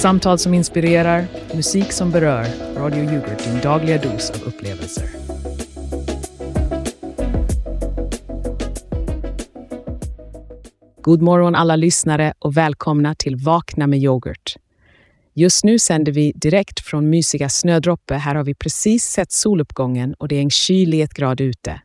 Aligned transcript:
Samtal 0.00 0.38
som 0.38 0.54
inspirerar, 0.54 1.26
musik 1.54 1.92
som 1.92 2.10
berör. 2.10 2.46
Radio 2.76 3.04
Yoghurt, 3.04 3.44
din 3.44 3.60
dagliga 3.60 3.98
dos 3.98 4.30
av 4.30 4.42
upplevelser. 4.48 5.04
God 11.02 11.22
morgon 11.22 11.54
alla 11.54 11.76
lyssnare 11.76 12.34
och 12.38 12.56
välkomna 12.56 13.14
till 13.14 13.36
Vakna 13.36 13.86
med 13.86 13.98
yoghurt. 13.98 14.56
Just 15.34 15.64
nu 15.64 15.78
sänder 15.78 16.12
vi 16.12 16.32
direkt 16.34 16.80
från 16.80 17.10
mysiga 17.10 17.48
Snödroppe. 17.48 18.14
Här 18.14 18.34
har 18.34 18.44
vi 18.44 18.54
precis 18.54 19.04
sett 19.04 19.32
soluppgången 19.32 20.14
och 20.14 20.28
det 20.28 20.36
är 20.36 20.42
en 20.42 20.50
kylig 20.50 21.02
ett 21.02 21.14
grad 21.14 21.40
ute. 21.40 21.80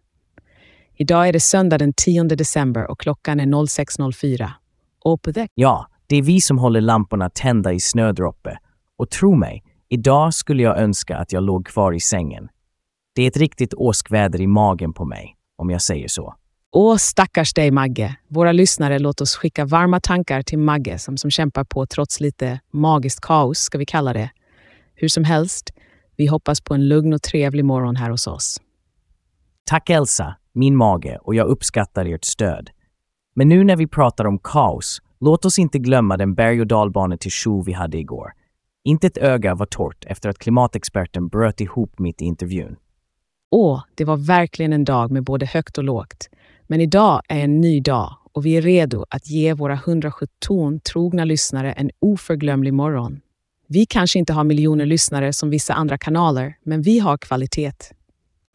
Idag 0.97 1.27
är 1.27 1.33
det 1.33 1.39
söndag 1.39 1.77
den 1.77 1.93
10 1.93 2.23
december 2.23 2.91
och 2.91 2.99
klockan 2.99 3.39
är 3.39 3.45
06.04. 3.45 4.49
På 5.03 5.19
Ja, 5.55 5.87
det 6.07 6.15
är 6.15 6.21
vi 6.21 6.41
som 6.41 6.59
håller 6.59 6.81
lamporna 6.81 7.29
tända 7.29 7.73
i 7.73 7.79
Snödroppe. 7.79 8.57
Och 8.97 9.09
tro 9.09 9.35
mig, 9.35 9.63
idag 9.89 10.33
skulle 10.33 10.63
jag 10.63 10.77
önska 10.77 11.17
att 11.17 11.31
jag 11.31 11.43
låg 11.43 11.67
kvar 11.67 11.93
i 11.93 11.99
sängen. 11.99 12.49
Det 13.15 13.23
är 13.23 13.27
ett 13.27 13.37
riktigt 13.37 13.73
åskväder 13.73 14.41
i 14.41 14.47
magen 14.47 14.93
på 14.93 15.05
mig, 15.05 15.35
om 15.57 15.69
jag 15.69 15.81
säger 15.81 16.07
så. 16.07 16.35
Åh, 16.71 16.97
stackars 16.97 17.53
dig 17.53 17.71
Magge. 17.71 18.15
Våra 18.27 18.51
lyssnare, 18.51 18.99
låt 18.99 19.21
oss 19.21 19.35
skicka 19.35 19.65
varma 19.65 19.99
tankar 19.99 20.41
till 20.41 20.59
Magge 20.59 20.99
som, 20.99 21.17
som 21.17 21.31
kämpar 21.31 21.63
på 21.63 21.85
trots 21.85 22.19
lite 22.19 22.59
magiskt 22.71 23.21
kaos, 23.21 23.59
ska 23.59 23.77
vi 23.77 23.85
kalla 23.85 24.13
det. 24.13 24.29
Hur 24.95 25.07
som 25.07 25.23
helst, 25.23 25.73
vi 26.17 26.27
hoppas 26.27 26.61
på 26.61 26.73
en 26.73 26.87
lugn 26.87 27.13
och 27.13 27.21
trevlig 27.21 27.65
morgon 27.65 27.95
här 27.95 28.09
hos 28.09 28.27
oss. 28.27 28.61
Tack 29.63 29.89
Elsa, 29.89 30.35
min 30.53 30.75
mage, 30.75 31.19
och 31.21 31.35
jag 31.35 31.47
uppskattar 31.47 32.05
ert 32.05 32.25
stöd. 32.25 32.69
Men 33.35 33.49
nu 33.49 33.63
när 33.63 33.75
vi 33.75 33.87
pratar 33.87 34.25
om 34.25 34.39
kaos, 34.39 35.01
låt 35.19 35.45
oss 35.45 35.59
inte 35.59 35.79
glömma 35.79 36.17
den 36.17 36.33
berg 36.33 36.61
och 36.61 36.67
dalbane 36.67 37.17
till 37.17 37.31
Tjo 37.31 37.61
vi 37.61 37.73
hade 37.73 37.97
igår. 37.97 38.31
Inte 38.83 39.07
ett 39.07 39.17
öga 39.17 39.55
var 39.55 39.65
torrt 39.65 40.05
efter 40.07 40.29
att 40.29 40.37
klimatexperten 40.37 41.27
bröt 41.27 41.61
ihop 41.61 41.99
mitt 41.99 42.21
i 42.21 42.25
intervjun. 42.25 42.75
Åh, 43.51 43.83
det 43.95 44.05
var 44.05 44.17
verkligen 44.17 44.73
en 44.73 44.83
dag 44.83 45.11
med 45.11 45.23
både 45.23 45.45
högt 45.45 45.77
och 45.77 45.83
lågt. 45.83 46.29
Men 46.67 46.81
idag 46.81 47.21
är 47.27 47.39
en 47.39 47.61
ny 47.61 47.79
dag 47.79 48.15
och 48.33 48.45
vi 48.45 48.57
är 48.57 48.61
redo 48.61 49.05
att 49.09 49.29
ge 49.29 49.53
våra 49.53 49.73
117 49.73 50.79
trogna 50.79 51.25
lyssnare 51.25 51.71
en 51.71 51.91
oförglömlig 51.99 52.73
morgon. 52.73 53.19
Vi 53.67 53.85
kanske 53.85 54.19
inte 54.19 54.33
har 54.33 54.43
miljoner 54.43 54.85
lyssnare 54.85 55.33
som 55.33 55.49
vissa 55.49 55.73
andra 55.73 55.97
kanaler, 55.97 56.57
men 56.63 56.81
vi 56.81 56.99
har 56.99 57.17
kvalitet. 57.17 57.73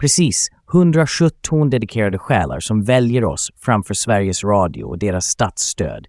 Precis, 0.00 0.48
117 0.72 1.70
dedikerade 1.70 2.18
själar 2.18 2.60
som 2.60 2.84
väljer 2.84 3.24
oss 3.24 3.50
framför 3.56 3.94
Sveriges 3.94 4.44
Radio 4.44 4.84
och 4.84 4.98
deras 4.98 5.24
statsstöd. 5.24 6.06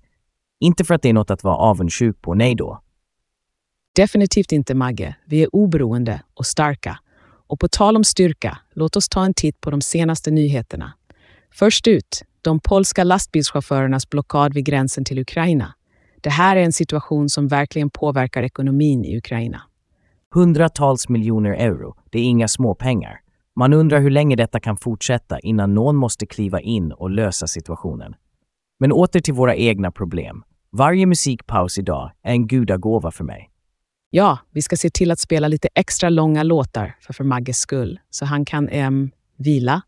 Inte 0.63 0.83
för 0.83 0.93
att 0.93 1.01
det 1.01 1.09
är 1.09 1.13
något 1.13 1.31
att 1.31 1.43
vara 1.43 1.55
avundsjuk 1.55 2.21
på, 2.21 2.33
nej 2.33 2.55
då. 2.55 2.81
Definitivt 3.95 4.51
inte 4.51 4.75
Magge. 4.75 5.15
Vi 5.25 5.43
är 5.43 5.55
oberoende 5.55 6.21
och 6.33 6.45
starka. 6.45 6.99
Och 7.47 7.59
på 7.59 7.67
tal 7.67 7.95
om 7.95 8.03
styrka, 8.03 8.57
låt 8.73 8.95
oss 8.95 9.09
ta 9.09 9.25
en 9.25 9.33
titt 9.33 9.61
på 9.61 9.71
de 9.71 9.81
senaste 9.81 10.31
nyheterna. 10.31 10.93
Först 11.53 11.87
ut, 11.87 12.21
de 12.41 12.59
polska 12.59 13.03
lastbilschaufförernas 13.03 14.09
blockad 14.09 14.53
vid 14.53 14.65
gränsen 14.65 15.05
till 15.05 15.19
Ukraina. 15.19 15.75
Det 16.21 16.29
här 16.29 16.55
är 16.55 16.61
en 16.61 16.73
situation 16.73 17.29
som 17.29 17.47
verkligen 17.47 17.89
påverkar 17.89 18.43
ekonomin 18.43 19.05
i 19.05 19.17
Ukraina. 19.17 19.61
Hundratals 20.33 21.09
miljoner 21.09 21.51
euro, 21.51 21.95
det 22.09 22.19
är 22.19 22.23
inga 22.23 22.47
småpengar. 22.47 23.21
Man 23.55 23.73
undrar 23.73 23.99
hur 23.99 24.09
länge 24.09 24.35
detta 24.35 24.59
kan 24.59 24.77
fortsätta 24.77 25.39
innan 25.39 25.73
någon 25.73 25.95
måste 25.95 26.25
kliva 26.25 26.61
in 26.61 26.91
och 26.91 27.09
lösa 27.09 27.47
situationen. 27.47 28.15
Men 28.79 28.91
åter 28.91 29.19
till 29.19 29.33
våra 29.33 29.55
egna 29.55 29.91
problem. 29.91 30.43
Varje 30.73 31.05
musikpaus 31.05 31.77
idag 31.77 32.11
är 32.23 32.31
en 32.31 32.47
gudagåva 32.47 33.11
för 33.11 33.23
mig. 33.23 33.49
Ja, 34.09 34.39
vi 34.51 34.61
ska 34.61 34.77
se 34.77 34.89
till 34.89 35.11
att 35.11 35.19
spela 35.19 35.47
lite 35.47 35.69
extra 35.75 36.09
långa 36.09 36.43
låtar 36.43 36.95
för, 37.01 37.13
för 37.13 37.23
Magges 37.23 37.59
skull, 37.59 37.99
så 38.09 38.25
han 38.25 38.45
kan 38.45 38.69
em, 38.69 39.11
vila. 39.37 39.81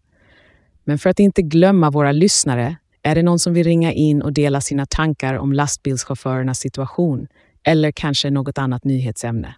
Men 0.84 1.00
för 1.00 1.10
att 1.10 1.20
inte 1.20 1.42
glömma 1.42 1.90
våra 1.90 2.12
lyssnare, 2.12 2.76
är 3.02 3.16
det 3.16 3.24
någon 3.24 3.40
som 3.40 3.54
vill 3.54 3.64
ringa 3.64 3.92
in 3.92 4.22
och 4.22 4.34
dela 4.34 4.62
sina 4.62 4.86
tankar 4.86 5.34
om 5.34 5.54
lastbilschaufförernas 5.54 6.60
situation? 6.60 7.28
Eller 7.64 7.92
kanske 7.92 8.30
något 8.30 8.58
annat 8.58 8.84
nyhetsämne? 8.84 9.56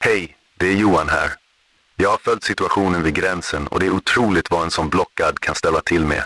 Hej, 0.00 0.36
det 0.58 0.66
är 0.66 0.76
Johan 0.76 1.08
här. 1.08 1.30
Jag 1.96 2.10
har 2.10 2.18
följt 2.18 2.44
situationen 2.44 3.02
vid 3.02 3.14
gränsen 3.14 3.66
och 3.66 3.80
det 3.80 3.86
är 3.86 3.90
otroligt 3.90 4.50
vad 4.50 4.64
en 4.64 4.70
sån 4.70 4.88
blockad 4.88 5.40
kan 5.40 5.54
ställa 5.54 5.80
till 5.80 6.04
med. 6.04 6.24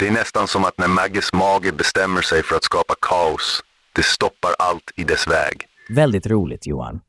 Det 0.00 0.08
är 0.08 0.12
nästan 0.12 0.48
som 0.48 0.64
att 0.64 0.78
när 0.78 0.88
Magges 0.88 1.32
mage 1.32 1.72
bestämmer 1.72 2.22
sig 2.22 2.42
för 2.42 2.56
att 2.56 2.64
skapa 2.64 2.94
kaos, 3.00 3.62
det 3.92 4.02
stoppar 4.02 4.50
allt 4.58 4.90
i 4.96 5.04
dess 5.04 5.28
väg. 5.28 5.66
Väldigt 5.88 6.26
roligt, 6.26 6.66
Johan. 6.66 7.00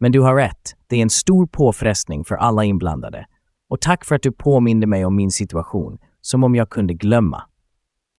Men 0.00 0.12
du 0.12 0.20
har 0.20 0.34
rätt, 0.34 0.74
det 0.86 0.96
är 0.96 1.02
en 1.02 1.10
stor 1.10 1.46
påfrestning 1.46 2.24
för 2.24 2.34
alla 2.34 2.64
inblandade. 2.64 3.26
Och 3.68 3.80
tack 3.80 4.04
för 4.04 4.14
att 4.14 4.22
du 4.22 4.32
påminde 4.32 4.86
mig 4.86 5.04
om 5.04 5.16
min 5.16 5.30
situation, 5.30 5.98
som 6.20 6.44
om 6.44 6.54
jag 6.54 6.70
kunde 6.70 6.94
glömma. 6.94 7.42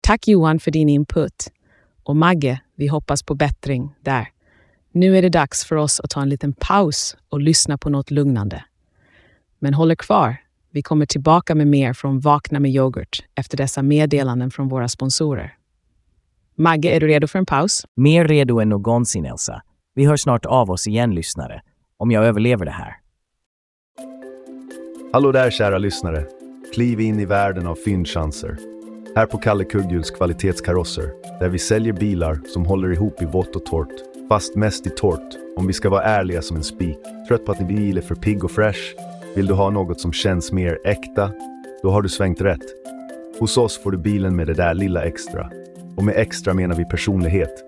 Tack 0.01 0.29
Johan 0.29 0.61
för 0.61 0.71
din 0.71 0.89
input. 0.89 1.51
Och 2.03 2.17
Magge, 2.17 2.61
vi 2.77 2.87
hoppas 2.87 3.23
på 3.23 3.35
bättring 3.35 3.95
där. 4.01 4.29
Nu 4.93 5.19
är 5.19 5.23
det 5.23 5.29
dags 5.29 5.65
för 5.65 5.77
oss 5.77 6.01
att 6.01 6.11
ta 6.11 6.23
en 6.23 6.29
liten 6.29 6.53
paus 6.53 7.17
och 7.29 7.41
lyssna 7.41 7.79
på 7.79 7.91
något 7.91 8.11
lugnande. 8.11 8.65
Men 9.59 9.75
håll 9.75 9.91
er 9.91 9.95
kvar. 9.95 10.44
Vi 10.75 10.83
kommer 10.83 11.07
tillbaka 11.07 11.55
med 11.55 11.67
mer 11.67 11.93
från 11.93 12.21
Vakna 12.21 12.61
med 12.61 12.71
yoghurt 12.71 13.25
efter 13.35 13.57
dessa 13.57 13.83
meddelanden 13.83 14.51
från 14.51 14.69
våra 14.69 14.89
sponsorer. 14.89 15.55
Magge, 16.57 16.97
är 16.97 17.01
du 17.01 17.07
redo 17.07 17.27
för 17.27 17.39
en 17.39 17.47
paus? 17.47 17.87
Mer 17.97 18.25
redo 18.25 18.61
än 18.61 18.69
någonsin, 18.69 19.25
Elsa. 19.25 19.63
Vi 19.95 20.05
hör 20.05 20.17
snart 20.17 20.47
av 20.47 20.71
oss 20.71 20.87
igen, 20.87 21.15
lyssnare. 21.15 21.63
Om 21.97 22.11
jag 22.11 22.25
överlever 22.25 22.65
det 22.65 22.71
här. 22.71 22.97
Hallå 25.13 25.33
där 25.33 25.51
kära 25.51 25.79
lyssnare. 25.79 26.27
Kliv 26.75 27.01
in 27.01 27.21
i 27.21 27.25
världen 27.25 27.67
av 27.67 27.75
fyndchanser. 27.75 28.57
Här 29.17 29.27
på 29.27 29.39
Kalle 29.39 29.65
Kugghjuls 29.65 30.11
kvalitetskarosser, 30.11 31.11
där 31.41 31.49
vi 31.49 31.59
säljer 31.59 31.93
bilar 31.93 32.41
som 32.47 32.67
håller 32.67 32.93
ihop 32.93 33.23
i 33.23 33.25
vått 33.25 33.57
och 33.57 33.67
torrt. 33.67 34.29
Fast 34.29 34.57
mest 34.57 34.87
i 34.87 34.91
torrt, 34.91 35.35
om 35.57 35.67
vi 35.67 35.73
ska 35.73 35.91
vara 35.91 36.03
ärliga 36.03 36.43
som 36.43 36.57
en 36.57 36.65
spik. 36.65 36.99
Trött 37.29 37.45
på 37.45 37.53
att 37.53 37.59
din 37.59 37.67
bil 37.67 37.99
är 37.99 38.03
för 38.03 38.15
pigg 38.15 38.45
och 38.45 38.51
fresh? 38.51 38.95
Vill 39.35 39.47
du 39.47 39.55
ha 39.55 39.71
något 39.71 40.01
som 40.01 40.13
känns 40.13 40.53
mer 40.53 40.79
äkta? 40.85 41.31
Då 41.83 41.91
har 41.91 42.03
du 42.03 42.09
svängt 42.09 42.41
rätt. 42.41 42.65
Hos 43.41 43.57
oss 43.57 43.79
får 43.79 43.91
du 43.91 43.99
bilen 43.99 44.37
med 44.37 44.47
det 44.47 44.55
där 44.55 44.75
lilla 44.75 45.03
extra. 45.03 45.51
Och 45.97 46.05
med 46.05 46.17
extra 46.17 46.55
menar 46.55 46.77
vi 46.77 46.85
personlighet. 46.85 47.65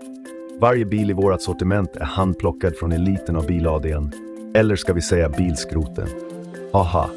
Varje 0.61 0.85
bil 0.85 1.11
i 1.11 1.13
vårt 1.13 1.41
sortiment 1.41 1.97
är 1.97 2.05
handplockad 2.05 2.77
från 2.77 2.93
eliten 2.93 3.37
av 3.37 3.47
bil-ADn. 3.47 4.13
Eller 4.55 4.77
ska 4.77 4.93
vi 4.93 5.03
säga 5.03 5.29
bilskroten. 5.29 6.09
Haha. 6.73 7.11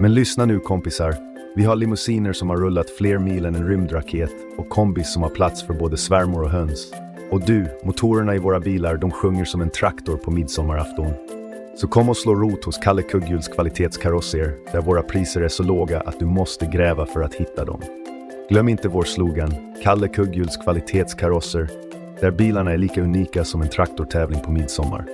Men 0.00 0.14
lyssna 0.14 0.44
nu 0.44 0.58
kompisar. 0.58 1.14
Vi 1.56 1.64
har 1.64 1.76
limousiner 1.76 2.32
som 2.32 2.50
har 2.50 2.56
rullat 2.56 2.90
fler 2.90 3.18
mil 3.18 3.44
än 3.44 3.54
en 3.54 3.68
rymdraket 3.68 4.30
och 4.58 4.68
kombis 4.68 5.12
som 5.12 5.22
har 5.22 5.30
plats 5.30 5.66
för 5.66 5.74
både 5.74 5.96
svärmor 5.96 6.42
och 6.42 6.50
höns. 6.50 6.92
Och 7.30 7.40
du, 7.40 7.66
motorerna 7.84 8.34
i 8.34 8.38
våra 8.38 8.60
bilar, 8.60 8.96
de 8.96 9.10
sjunger 9.10 9.44
som 9.44 9.60
en 9.60 9.70
traktor 9.70 10.16
på 10.16 10.30
midsommarafton. 10.30 11.12
Så 11.76 11.88
kom 11.88 12.08
och 12.08 12.16
slå 12.16 12.34
rot 12.34 12.64
hos 12.64 12.78
Kalle 12.78 13.02
Kugghjuls 13.02 13.48
kvalitetskarosser, 13.48 14.54
där 14.72 14.80
våra 14.80 15.02
priser 15.02 15.40
är 15.40 15.48
så 15.48 15.62
låga 15.62 16.00
att 16.00 16.18
du 16.18 16.26
måste 16.26 16.66
gräva 16.66 17.06
för 17.06 17.22
att 17.22 17.34
hitta 17.34 17.64
dem. 17.64 17.82
Glöm 18.48 18.68
inte 18.68 18.88
vår 18.88 19.02
slogan, 19.02 19.74
Kalle 19.82 20.08
Kugghjuls 20.08 20.56
kvalitetskarosser, 20.56 21.68
där 22.20 22.30
bilarna 22.30 22.72
är 22.72 22.78
lika 22.78 23.02
unika 23.02 23.44
som 23.44 23.62
en 23.62 23.68
traktortävling 23.68 24.40
på 24.40 24.50
midsommar. 24.50 25.06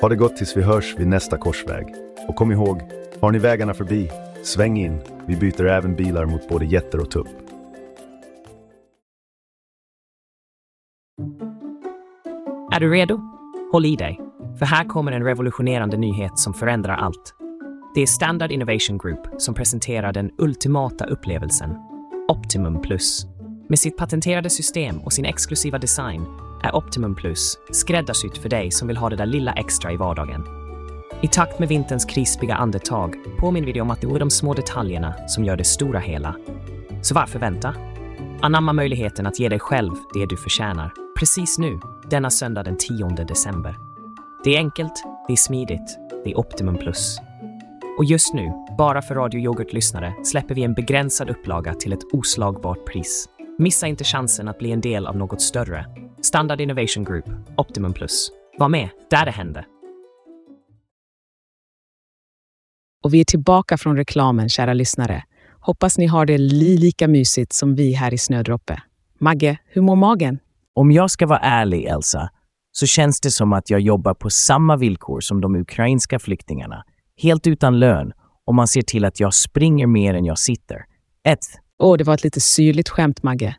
Ha 0.00 0.08
det 0.08 0.16
gott 0.16 0.36
tills 0.36 0.56
vi 0.56 0.62
hörs 0.62 0.94
vid 0.98 1.06
nästa 1.06 1.38
korsväg. 1.38 1.94
Och 2.28 2.36
kom 2.36 2.52
ihåg, 2.52 2.80
har 3.20 3.32
ni 3.32 3.38
vägarna 3.38 3.74
förbi, 3.74 4.10
sväng 4.42 4.78
in. 4.78 4.98
Vi 5.26 5.36
byter 5.36 5.66
även 5.66 5.96
bilar 5.96 6.26
mot 6.26 6.48
både 6.48 6.64
jätter 6.64 7.00
och 7.00 7.10
tupp. 7.10 7.28
Är 12.72 12.80
du 12.80 12.90
redo? 12.90 13.20
Håll 13.72 13.86
i 13.86 13.96
dig, 13.96 14.20
för 14.58 14.66
här 14.66 14.84
kommer 14.84 15.12
en 15.12 15.24
revolutionerande 15.24 15.96
nyhet 15.96 16.38
som 16.38 16.54
förändrar 16.54 16.96
allt. 16.96 17.34
Det 17.94 18.00
är 18.02 18.06
Standard 18.06 18.52
Innovation 18.52 18.98
Group 18.98 19.20
som 19.38 19.54
presenterar 19.54 20.12
den 20.12 20.30
ultimata 20.38 21.04
upplevelsen, 21.04 21.70
Optimum 22.28 22.82
Plus. 22.82 23.26
Med 23.68 23.78
sitt 23.78 23.96
patenterade 23.96 24.50
system 24.50 24.98
och 24.98 25.12
sin 25.12 25.24
exklusiva 25.24 25.78
design 25.78 26.26
är 26.62 26.76
Optimum 26.76 27.14
Plus 27.14 27.58
skräddarsytt 27.70 28.38
för 28.38 28.48
dig 28.48 28.70
som 28.70 28.88
vill 28.88 28.96
ha 28.96 29.10
det 29.10 29.16
där 29.16 29.26
lilla 29.26 29.52
extra 29.52 29.92
i 29.92 29.96
vardagen. 29.96 30.44
I 31.22 31.28
takt 31.28 31.58
med 31.58 31.68
vinterns 31.68 32.04
krispiga 32.04 32.54
andetag 32.54 33.14
påminner 33.38 33.66
vi 33.66 33.72
dig 33.72 33.82
om 33.82 33.90
att 33.90 34.00
det 34.00 34.06
är 34.06 34.18
de 34.18 34.30
små 34.30 34.54
detaljerna 34.54 35.14
som 35.28 35.44
gör 35.44 35.56
det 35.56 35.64
stora 35.64 35.98
hela. 35.98 36.36
Så 37.02 37.14
varför 37.14 37.38
vänta? 37.38 37.74
Anamma 38.40 38.72
möjligheten 38.72 39.26
att 39.26 39.40
ge 39.40 39.48
dig 39.48 39.58
själv 39.58 39.92
det 40.14 40.26
du 40.26 40.36
förtjänar. 40.36 40.92
Precis 41.18 41.58
nu, 41.58 41.80
denna 42.10 42.30
söndag 42.30 42.62
den 42.62 42.76
10 42.76 43.08
december. 43.08 43.91
Det 44.44 44.54
är 44.56 44.58
enkelt, 44.58 45.04
det 45.26 45.32
är 45.32 45.36
smidigt, 45.36 45.98
det 46.24 46.30
är 46.30 46.38
Optimum 46.38 46.78
Plus. 46.78 47.18
Och 47.98 48.04
just 48.04 48.34
nu, 48.34 48.52
bara 48.78 49.02
för 49.02 49.14
Radio 49.14 49.40
Yoghurt-lyssnare, 49.40 50.14
släpper 50.24 50.54
vi 50.54 50.62
en 50.62 50.74
begränsad 50.74 51.30
upplaga 51.30 51.74
till 51.74 51.92
ett 51.92 52.12
oslagbart 52.12 52.86
pris. 52.86 53.28
Missa 53.58 53.86
inte 53.86 54.04
chansen 54.04 54.48
att 54.48 54.58
bli 54.58 54.72
en 54.72 54.80
del 54.80 55.06
av 55.06 55.16
något 55.16 55.42
större. 55.42 55.86
Standard 56.20 56.60
Innovation 56.60 57.04
Group, 57.04 57.24
Optimum 57.56 57.92
Plus. 57.92 58.30
Var 58.58 58.68
med 58.68 58.88
där 59.10 59.24
det 59.24 59.30
händer. 59.30 59.66
Och 63.02 63.14
vi 63.14 63.20
är 63.20 63.24
tillbaka 63.24 63.78
från 63.78 63.96
reklamen, 63.96 64.48
kära 64.48 64.74
lyssnare. 64.74 65.24
Hoppas 65.60 65.98
ni 65.98 66.06
har 66.06 66.26
det 66.26 66.38
li 66.38 66.76
lika 66.76 67.08
mysigt 67.08 67.52
som 67.52 67.74
vi 67.74 67.92
här 67.92 68.14
i 68.14 68.18
Snödroppe. 68.18 68.82
Magge, 69.18 69.58
hur 69.66 69.82
mår 69.82 69.96
magen? 69.96 70.38
Om 70.74 70.92
jag 70.92 71.10
ska 71.10 71.26
vara 71.26 71.38
ärlig, 71.38 71.84
Elsa, 71.84 72.30
så 72.72 72.86
känns 72.86 73.20
det 73.20 73.30
som 73.30 73.52
att 73.52 73.70
jag 73.70 73.80
jobbar 73.80 74.14
på 74.14 74.30
samma 74.30 74.76
villkor 74.76 75.20
som 75.20 75.40
de 75.40 75.56
ukrainska 75.56 76.18
flyktingarna. 76.18 76.84
Helt 77.16 77.46
utan 77.46 77.78
lön 77.78 78.12
och 78.44 78.54
man 78.54 78.68
ser 78.68 78.82
till 78.82 79.04
att 79.04 79.20
jag 79.20 79.34
springer 79.34 79.86
mer 79.86 80.14
än 80.14 80.24
jag 80.24 80.38
sitter. 80.38 80.84
1. 81.24 81.38
Åh, 81.78 81.96
det 81.96 82.04
var 82.04 82.14
ett 82.14 82.24
lite 82.24 82.40
syrligt 82.40 82.88
skämt, 82.88 83.22
Magge. 83.22 83.56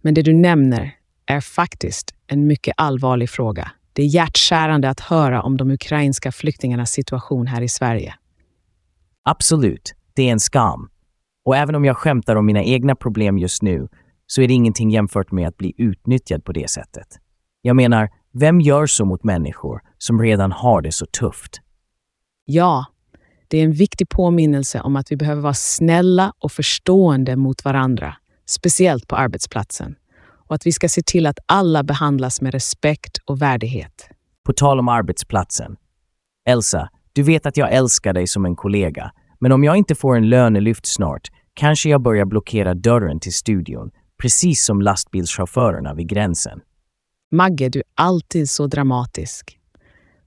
Men 0.00 0.14
det 0.14 0.22
du 0.22 0.32
nämner 0.32 0.94
är 1.26 1.40
faktiskt 1.40 2.14
en 2.26 2.46
mycket 2.46 2.74
allvarlig 2.76 3.30
fråga. 3.30 3.70
Det 3.92 4.02
är 4.02 4.06
hjärtskärande 4.06 4.90
att 4.90 5.00
höra 5.00 5.42
om 5.42 5.56
de 5.56 5.70
ukrainska 5.70 6.32
flyktingarnas 6.32 6.90
situation 6.90 7.46
här 7.46 7.62
i 7.62 7.68
Sverige. 7.68 8.14
Absolut, 9.24 9.94
det 10.14 10.28
är 10.28 10.32
en 10.32 10.40
skam. 10.40 10.88
Och 11.44 11.56
även 11.56 11.74
om 11.74 11.84
jag 11.84 11.96
skämtar 11.96 12.36
om 12.36 12.46
mina 12.46 12.62
egna 12.62 12.94
problem 12.94 13.38
just 13.38 13.62
nu 13.62 13.88
så 14.26 14.42
är 14.42 14.48
det 14.48 14.54
ingenting 14.54 14.90
jämfört 14.90 15.32
med 15.32 15.48
att 15.48 15.56
bli 15.56 15.74
utnyttjad 15.76 16.44
på 16.44 16.52
det 16.52 16.70
sättet. 16.70 17.06
Jag 17.62 17.76
menar, 17.76 18.10
vem 18.32 18.60
gör 18.60 18.86
så 18.86 19.04
mot 19.04 19.24
människor 19.24 19.80
som 19.98 20.22
redan 20.22 20.52
har 20.52 20.82
det 20.82 20.92
så 20.92 21.06
tufft? 21.06 21.60
Ja, 22.44 22.86
det 23.48 23.58
är 23.58 23.64
en 23.64 23.72
viktig 23.72 24.08
påminnelse 24.08 24.80
om 24.80 24.96
att 24.96 25.12
vi 25.12 25.16
behöver 25.16 25.42
vara 25.42 25.54
snälla 25.54 26.32
och 26.38 26.52
förstående 26.52 27.36
mot 27.36 27.64
varandra, 27.64 28.16
speciellt 28.46 29.08
på 29.08 29.16
arbetsplatsen. 29.16 29.94
Och 30.48 30.54
att 30.54 30.66
vi 30.66 30.72
ska 30.72 30.88
se 30.88 31.02
till 31.02 31.26
att 31.26 31.38
alla 31.46 31.82
behandlas 31.82 32.40
med 32.40 32.54
respekt 32.54 33.18
och 33.24 33.42
värdighet. 33.42 34.08
På 34.44 34.52
tal 34.52 34.78
om 34.78 34.88
arbetsplatsen. 34.88 35.76
Elsa, 36.46 36.88
du 37.12 37.22
vet 37.22 37.46
att 37.46 37.56
jag 37.56 37.72
älskar 37.72 38.12
dig 38.12 38.26
som 38.26 38.44
en 38.44 38.56
kollega, 38.56 39.12
men 39.40 39.52
om 39.52 39.64
jag 39.64 39.76
inte 39.76 39.94
får 39.94 40.16
en 40.16 40.28
lönelyft 40.28 40.86
snart 40.86 41.28
kanske 41.54 41.88
jag 41.88 42.02
börjar 42.02 42.24
blockera 42.24 42.74
dörren 42.74 43.20
till 43.20 43.32
studion, 43.32 43.90
precis 44.22 44.64
som 44.64 44.82
lastbilschaufförerna 44.82 45.94
vid 45.94 46.08
gränsen. 46.08 46.60
Magge, 47.34 47.68
du 47.68 47.78
är 47.78 47.84
alltid 47.94 48.50
så 48.50 48.66
dramatisk. 48.66 49.58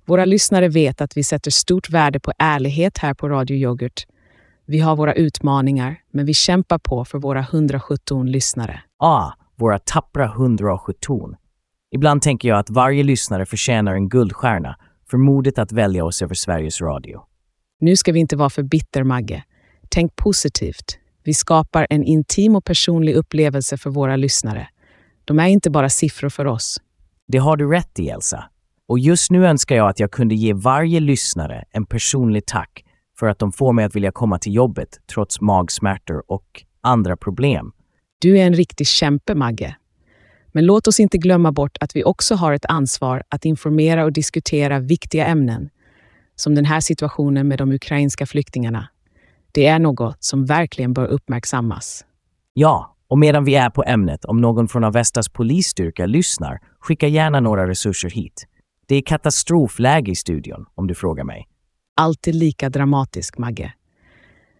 Våra 0.05 0.25
lyssnare 0.25 0.69
vet 0.69 1.01
att 1.01 1.17
vi 1.17 1.23
sätter 1.23 1.51
stort 1.51 1.89
värde 1.89 2.19
på 2.19 2.31
ärlighet 2.37 2.97
här 2.97 3.13
på 3.13 3.29
Radio 3.29 3.57
Yoghurt. 3.57 4.05
Vi 4.65 4.79
har 4.79 4.95
våra 4.95 5.13
utmaningar, 5.13 6.01
men 6.11 6.25
vi 6.25 6.33
kämpar 6.33 6.77
på 6.77 7.05
för 7.05 7.19
våra 7.19 7.39
117 7.39 8.31
lyssnare. 8.31 8.81
Ah, 8.99 9.31
våra 9.55 9.79
tappra 9.79 10.25
117. 10.25 11.35
Ibland 11.91 12.21
tänker 12.21 12.49
jag 12.49 12.59
att 12.59 12.69
varje 12.69 13.03
lyssnare 13.03 13.45
förtjänar 13.45 13.93
en 13.93 14.09
guldstjärna 14.09 14.75
för 15.09 15.17
modet 15.17 15.59
att 15.59 15.71
välja 15.71 16.05
oss 16.05 16.21
över 16.21 16.35
Sveriges 16.35 16.81
Radio. 16.81 17.21
Nu 17.79 17.95
ska 17.95 18.11
vi 18.11 18.19
inte 18.19 18.35
vara 18.35 18.49
för 18.49 18.63
bitter, 18.63 19.03
Magge. 19.03 19.43
Tänk 19.89 20.15
positivt. 20.15 20.97
Vi 21.23 21.33
skapar 21.33 21.87
en 21.89 22.03
intim 22.03 22.55
och 22.55 22.65
personlig 22.65 23.15
upplevelse 23.15 23.77
för 23.77 23.89
våra 23.89 24.15
lyssnare. 24.15 24.67
De 25.25 25.39
är 25.39 25.47
inte 25.47 25.69
bara 25.69 25.89
siffror 25.89 26.29
för 26.29 26.45
oss. 26.45 26.79
Det 27.27 27.37
har 27.37 27.57
du 27.57 27.71
rätt 27.71 27.99
i, 27.99 28.09
Elsa. 28.09 28.45
Och 28.87 28.99
just 28.99 29.31
nu 29.31 29.45
önskar 29.45 29.75
jag 29.75 29.89
att 29.89 29.99
jag 29.99 30.11
kunde 30.11 30.35
ge 30.35 30.53
varje 30.53 30.99
lyssnare 30.99 31.63
en 31.71 31.85
personlig 31.85 32.45
tack 32.45 32.85
för 33.19 33.27
att 33.27 33.39
de 33.39 33.51
får 33.51 33.73
mig 33.73 33.85
att 33.85 33.95
vilja 33.95 34.11
komma 34.11 34.39
till 34.39 34.55
jobbet 34.55 34.99
trots 35.13 35.41
magsmärtor 35.41 36.23
och 36.27 36.63
andra 36.81 37.17
problem. 37.17 37.71
Du 38.19 38.37
är 38.39 38.45
en 38.45 38.53
riktig 38.53 38.87
kämpe, 38.87 39.35
Magge. 39.35 39.75
Men 40.51 40.65
låt 40.65 40.87
oss 40.87 40.99
inte 40.99 41.17
glömma 41.17 41.51
bort 41.51 41.77
att 41.79 41.95
vi 41.95 42.03
också 42.03 42.35
har 42.35 42.53
ett 42.53 42.65
ansvar 42.65 43.23
att 43.29 43.45
informera 43.45 44.03
och 44.03 44.13
diskutera 44.13 44.79
viktiga 44.79 45.25
ämnen, 45.25 45.69
som 46.35 46.55
den 46.55 46.65
här 46.65 46.79
situationen 46.79 47.47
med 47.47 47.57
de 47.57 47.71
ukrainska 47.71 48.25
flyktingarna. 48.25 48.87
Det 49.51 49.65
är 49.65 49.79
något 49.79 50.23
som 50.23 50.45
verkligen 50.45 50.93
bör 50.93 51.07
uppmärksammas. 51.07 52.05
Ja, 52.53 52.94
och 53.15 53.19
medan 53.19 53.45
vi 53.45 53.55
är 53.55 53.69
på 53.69 53.83
ämnet, 53.83 54.25
om 54.25 54.41
någon 54.41 54.67
från 54.67 54.83
Avestas 54.83 55.29
polisstyrka 55.29 56.05
lyssnar, 56.05 56.59
skicka 56.79 57.07
gärna 57.07 57.39
några 57.39 57.67
resurser 57.67 58.09
hit. 58.09 58.47
Det 58.87 58.95
är 58.95 59.01
katastrofläge 59.01 60.11
i 60.11 60.15
studion, 60.15 60.65
om 60.75 60.87
du 60.87 60.95
frågar 60.95 61.23
mig. 61.23 61.47
Alltid 61.97 62.35
lika 62.35 62.69
dramatisk, 62.69 63.37
Magge. 63.37 63.73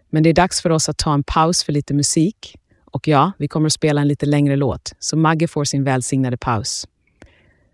Men 0.10 0.24
det 0.24 0.30
är 0.30 0.34
dags 0.34 0.62
för 0.62 0.70
oss 0.70 0.90
att 0.90 0.98
ta 0.98 1.14
en 1.14 1.24
paus 1.24 1.64
för 1.64 1.74
lite 1.74 1.94
musik. 1.94 2.56
Och 2.86 3.08
ja, 3.08 3.32
vi 3.38 3.48
kommer 3.48 3.66
att 3.66 3.74
spela 3.74 4.02
en 4.02 4.08
lite 4.08 4.26
längre 4.26 4.56
låt, 4.56 4.94
så 5.00 5.18
Magge 5.18 5.48
får 5.48 5.64
sin 5.64 5.84
välsignade 5.84 6.38
paus. 6.38 6.88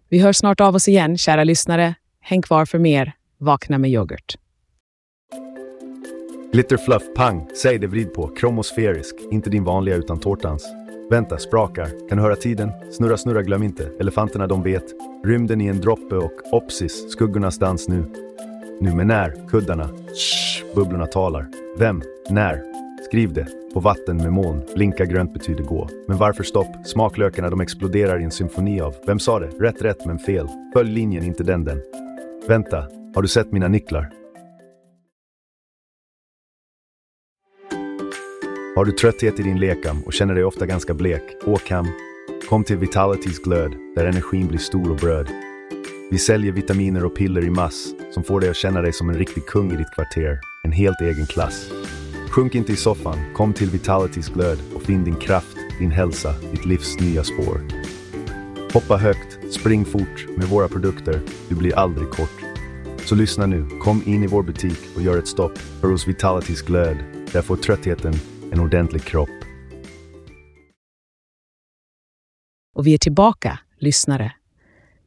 Vi 0.10 0.20
hör 0.20 0.34
snart 0.34 0.62
av 0.62 0.76
oss 0.76 0.88
igen, 0.88 1.18
kära 1.18 1.44
lyssnare. 1.44 1.96
Häng 2.20 2.42
kvar 2.42 2.66
för 2.66 2.80
mer 2.80 3.14
Vakna 3.38 3.78
med 3.78 3.92
yoghurt. 3.92 4.36
Glitter 6.54 6.78
fluff 6.78 7.04
pang, 7.16 7.48
säg 7.62 7.78
det 7.78 7.88
vrid 7.88 8.14
på, 8.14 8.28
kromosferisk, 8.28 9.16
inte 9.32 9.50
din 9.50 9.64
vanliga 9.64 9.96
utan 9.96 10.20
tårtans. 10.20 10.68
Vänta, 11.10 11.38
sprakar, 11.38 12.10
kan 12.10 12.18
du 12.18 12.24
höra 12.24 12.36
tiden? 12.36 12.72
Snurra, 12.92 13.18
snurra, 13.18 13.42
glöm 13.42 13.64
inte, 13.64 13.92
elefanterna 14.00 14.48
de 14.48 14.64
vet. 14.64 14.84
Rymden 15.26 15.62
i 15.62 15.68
en 15.68 15.82
droppe 15.82 16.16
och 16.16 16.32
opsis, 16.52 17.12
skuggornas 17.12 17.58
dans 17.58 17.88
nu. 17.88 18.04
Nu 18.80 18.96
med 18.96 19.08
när, 19.08 19.48
kuddarna, 19.50 19.90
shh, 20.14 20.76
bubblorna 20.76 21.06
talar. 21.06 21.48
Vem, 21.78 22.02
när? 22.30 22.62
Skriv 23.06 23.34
det. 23.34 23.48
På 23.74 23.80
vatten 23.80 24.18
med 24.18 24.34
moln, 24.34 24.62
blinka 24.76 25.06
grönt 25.06 25.34
betyder 25.34 25.64
gå. 25.64 25.90
Men 26.08 26.18
varför 26.18 26.44
stopp? 26.44 26.86
Smaklökarna 26.86 27.50
de 27.50 27.62
exploderar 27.62 28.20
i 28.20 28.24
en 28.24 28.32
symfoni 28.32 28.82
av, 28.82 28.96
vem 29.08 29.20
sa 29.20 29.40
det? 29.40 29.48
Rätt, 29.48 29.82
rätt, 29.82 30.06
men 30.06 30.20
fel. 30.20 30.48
Följ 30.74 30.92
linjen, 30.92 31.24
inte 31.24 31.44
den, 31.44 31.64
den. 31.64 31.82
Vänta, 32.48 32.88
har 33.16 33.22
du 33.22 33.28
sett 33.28 33.52
mina 33.52 33.68
nycklar? 33.68 34.21
Har 38.76 38.86
du 38.86 38.92
trötthet 38.92 39.40
i 39.40 39.44
din 39.44 39.60
lekam 39.60 40.04
och 40.04 40.14
känner 40.14 40.36
dig 40.36 40.44
ofta 40.44 40.66
ganska 40.66 40.94
blek? 40.94 41.22
Åk 41.46 41.70
hem. 41.70 41.86
Kom 42.50 42.64
till 42.64 42.78
Vitalitys 42.78 43.40
glöd, 43.40 43.76
där 43.96 44.06
energin 44.06 44.48
blir 44.48 44.60
stor 44.60 44.92
och 44.92 44.98
bröd. 44.98 45.28
Vi 46.12 46.18
säljer 46.18 46.52
vitaminer 46.52 47.06
och 47.06 47.16
piller 47.16 47.44
i 47.44 47.50
mass 47.50 47.94
som 48.14 48.24
får 48.24 48.40
dig 48.40 48.50
att 48.50 48.56
känna 48.56 48.82
dig 48.82 48.94
som 48.94 49.10
en 49.10 49.18
riktig 49.18 49.46
kung 49.46 49.72
i 49.72 49.76
ditt 49.76 49.92
kvarter. 49.96 50.40
En 50.64 50.72
helt 50.72 51.02
egen 51.02 51.26
klass. 51.26 51.72
Sjunk 52.30 52.56
inte 52.56 52.72
i 52.72 52.76
soffan, 52.76 53.18
kom 53.34 53.54
till 53.54 53.70
Vitalitys 53.70 54.30
glöd 54.30 54.60
och 54.76 54.82
finn 54.82 55.04
din 55.04 55.16
kraft, 55.16 55.58
din 55.80 55.92
hälsa, 55.92 56.36
ditt 56.52 56.66
livs 56.66 57.00
nya 57.00 57.24
spår. 57.24 57.62
Hoppa 58.74 58.98
högt, 58.98 59.54
spring 59.54 59.86
fort 59.86 60.28
med 60.38 60.48
våra 60.48 60.68
produkter, 60.68 61.20
du 61.50 61.56
blir 61.56 61.76
aldrig 61.76 62.10
kort. 62.10 62.42
Så 63.06 63.16
lyssna 63.16 63.46
nu, 63.46 63.66
kom 63.82 64.04
in 64.06 64.24
i 64.24 64.28
vår 64.28 64.44
butik 64.44 64.80
och 64.96 65.02
gör 65.02 65.18
ett 65.18 65.28
stopp, 65.28 65.58
för 65.58 65.88
hos 65.88 66.08
Vitalitys 66.08 66.62
glöd, 66.62 66.98
där 67.32 67.42
får 67.42 67.56
tröttheten 67.56 68.14
en 68.52 68.60
ordentlig 68.60 69.04
kropp. 69.04 69.30
Och 72.76 72.88
vi 72.88 72.94
är 72.94 72.98
tillbaka, 72.98 73.60
lyssnare. 73.78 74.32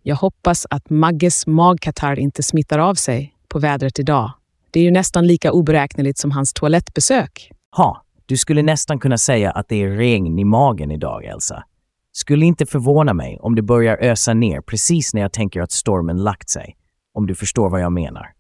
Jag 0.03 0.17
hoppas 0.17 0.67
att 0.71 0.91
Magges 0.91 1.47
magkatarr 1.47 2.19
inte 2.19 2.43
smittar 2.43 2.79
av 2.79 2.95
sig 2.95 3.35
på 3.49 3.59
vädret 3.59 3.99
idag. 3.99 4.33
Det 4.71 4.81
är 4.81 4.85
ju 4.85 4.91
nästan 4.91 5.27
lika 5.27 5.53
oberäkneligt 5.53 6.19
som 6.19 6.31
hans 6.31 6.53
toalettbesök. 6.53 7.51
Ha, 7.77 8.05
du 8.27 8.37
skulle 8.37 8.63
nästan 8.63 8.99
kunna 8.99 9.19
säga 9.19 9.51
att 9.51 9.69
det 9.69 9.83
är 9.83 9.91
regn 9.91 10.39
i 10.39 10.45
magen 10.45 10.91
idag, 10.91 11.25
Elsa. 11.25 11.65
Skulle 12.13 12.47
inte 12.47 12.67
förvåna 12.67 13.15
mig 13.15 13.39
om 13.41 13.55
det 13.55 13.63
börjar 13.63 13.97
ösa 13.97 14.35
ner 14.35 14.61
precis 14.61 15.15
när 15.15 15.21
jag 15.21 15.33
tänker 15.33 15.61
att 15.61 15.73
stormen 15.73 16.23
lagt 16.23 16.49
sig. 16.49 16.77
Om 17.15 17.27
du 17.27 17.35
förstår 17.35 17.71
vad 17.71 17.81
jag 17.81 17.93
menar. 17.93 18.33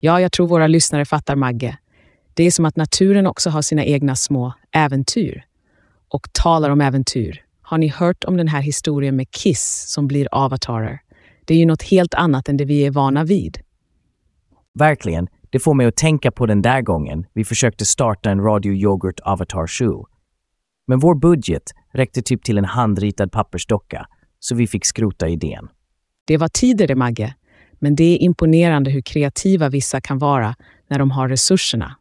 Ja, 0.00 0.20
jag 0.20 0.32
tror 0.32 0.46
våra 0.46 0.66
lyssnare 0.66 1.04
fattar 1.04 1.36
Magge. 1.36 1.78
Det 2.36 2.44
är 2.44 2.50
som 2.50 2.64
att 2.64 2.76
naturen 2.76 3.26
också 3.26 3.50
har 3.50 3.62
sina 3.62 3.84
egna 3.84 4.16
små 4.16 4.52
äventyr. 4.72 5.44
Och 6.08 6.32
talar 6.32 6.70
om 6.70 6.80
äventyr. 6.80 7.44
Har 7.62 7.78
ni 7.78 7.88
hört 7.88 8.24
om 8.24 8.36
den 8.36 8.48
här 8.48 8.60
historien 8.60 9.16
med 9.16 9.30
Kiss 9.30 9.84
som 9.88 10.06
blir 10.06 10.28
avatarer? 10.32 11.00
Det 11.44 11.54
är 11.54 11.58
ju 11.58 11.66
något 11.66 11.82
helt 11.82 12.14
annat 12.14 12.48
än 12.48 12.56
det 12.56 12.64
vi 12.64 12.86
är 12.86 12.90
vana 12.90 13.24
vid. 13.24 13.58
Verkligen, 14.74 15.28
det 15.50 15.58
får 15.58 15.74
mig 15.74 15.86
att 15.86 15.96
tänka 15.96 16.30
på 16.30 16.46
den 16.46 16.62
där 16.62 16.82
gången 16.82 17.26
vi 17.32 17.44
försökte 17.44 17.86
starta 17.86 18.30
en 18.30 18.40
Radio 18.40 18.72
Yoghurt 18.72 19.20
Avatar 19.20 19.66
Show. 19.66 20.06
Men 20.86 20.98
vår 20.98 21.14
budget 21.14 21.62
räckte 21.92 22.22
typ 22.22 22.44
till 22.44 22.58
en 22.58 22.64
handritad 22.64 23.32
pappersdocka, 23.32 24.06
så 24.38 24.54
vi 24.54 24.66
fick 24.66 24.84
skrota 24.84 25.28
idén. 25.28 25.68
Det 26.26 26.36
var 26.36 26.48
tider 26.48 26.86
det, 26.86 26.94
Magge. 26.94 27.34
Men 27.78 27.96
det 27.96 28.04
är 28.04 28.22
imponerande 28.22 28.90
hur 28.90 29.00
kreativa 29.00 29.68
vissa 29.68 30.00
kan 30.00 30.18
vara 30.18 30.54
när 30.88 30.98
de 30.98 31.10
har 31.10 31.28
resurserna. 31.28 31.96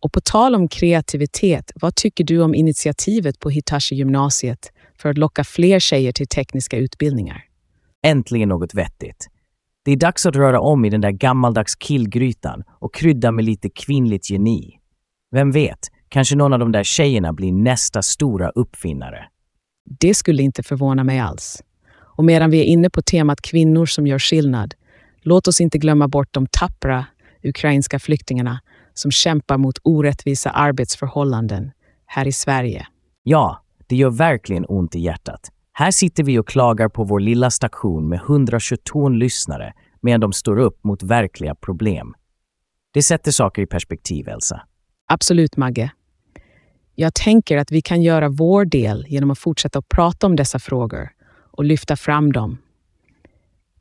Och 0.00 0.12
på 0.12 0.20
tal 0.20 0.54
om 0.54 0.68
kreativitet, 0.68 1.72
vad 1.74 1.94
tycker 1.94 2.24
du 2.24 2.40
om 2.42 2.54
initiativet 2.54 3.38
på 3.38 3.50
Hitachi 3.50 3.94
gymnasiet 3.94 4.72
för 4.98 5.08
att 5.08 5.18
locka 5.18 5.44
fler 5.44 5.78
tjejer 5.78 6.12
till 6.12 6.26
tekniska 6.26 6.76
utbildningar? 6.76 7.44
Äntligen 8.02 8.48
något 8.48 8.74
vettigt. 8.74 9.28
Det 9.84 9.90
är 9.90 9.96
dags 9.96 10.26
att 10.26 10.36
röra 10.36 10.60
om 10.60 10.84
i 10.84 10.90
den 10.90 11.00
där 11.00 11.10
gammaldags 11.10 11.74
killgrytan 11.74 12.62
och 12.68 12.94
krydda 12.94 13.32
med 13.32 13.44
lite 13.44 13.70
kvinnligt 13.70 14.30
geni. 14.30 14.78
Vem 15.32 15.50
vet, 15.50 15.78
kanske 16.08 16.36
någon 16.36 16.52
av 16.52 16.58
de 16.58 16.72
där 16.72 16.84
tjejerna 16.84 17.32
blir 17.32 17.52
nästa 17.52 18.02
stora 18.02 18.50
uppfinnare. 18.50 19.24
Det 20.00 20.14
skulle 20.14 20.42
inte 20.42 20.62
förvåna 20.62 21.04
mig 21.04 21.18
alls. 21.18 21.62
Och 22.16 22.24
medan 22.24 22.50
vi 22.50 22.60
är 22.60 22.64
inne 22.64 22.90
på 22.90 23.02
temat 23.02 23.42
kvinnor 23.42 23.86
som 23.86 24.06
gör 24.06 24.18
skillnad, 24.18 24.74
låt 25.22 25.48
oss 25.48 25.60
inte 25.60 25.78
glömma 25.78 26.08
bort 26.08 26.28
de 26.30 26.46
tappra 26.46 27.06
ukrainska 27.42 27.98
flyktingarna 27.98 28.60
som 28.94 29.10
kämpar 29.10 29.58
mot 29.58 29.78
orättvisa 29.82 30.50
arbetsförhållanden 30.50 31.70
här 32.06 32.26
i 32.26 32.32
Sverige. 32.32 32.86
Ja, 33.22 33.64
det 33.86 33.96
gör 33.96 34.10
verkligen 34.10 34.64
ont 34.68 34.96
i 34.96 35.00
hjärtat. 35.00 35.50
Här 35.72 35.90
sitter 35.90 36.24
vi 36.24 36.38
och 36.38 36.48
klagar 36.48 36.88
på 36.88 37.04
vår 37.04 37.20
lilla 37.20 37.50
station 37.50 38.08
med 38.08 38.20
122 38.20 39.08
lyssnare 39.08 39.72
medan 40.00 40.20
de 40.20 40.32
står 40.32 40.58
upp 40.58 40.84
mot 40.84 41.02
verkliga 41.02 41.54
problem. 41.54 42.14
Det 42.92 43.02
sätter 43.02 43.30
saker 43.30 43.62
i 43.62 43.66
perspektiv, 43.66 44.28
Elsa. 44.28 44.62
Absolut, 45.06 45.56
Magge. 45.56 45.90
Jag 46.94 47.14
tänker 47.14 47.56
att 47.56 47.72
vi 47.72 47.82
kan 47.82 48.02
göra 48.02 48.28
vår 48.28 48.64
del 48.64 49.06
genom 49.08 49.30
att 49.30 49.38
fortsätta 49.38 49.78
att 49.78 49.88
prata 49.88 50.26
om 50.26 50.36
dessa 50.36 50.58
frågor 50.58 51.10
och 51.50 51.64
lyfta 51.64 51.96
fram 51.96 52.32
dem. 52.32 52.58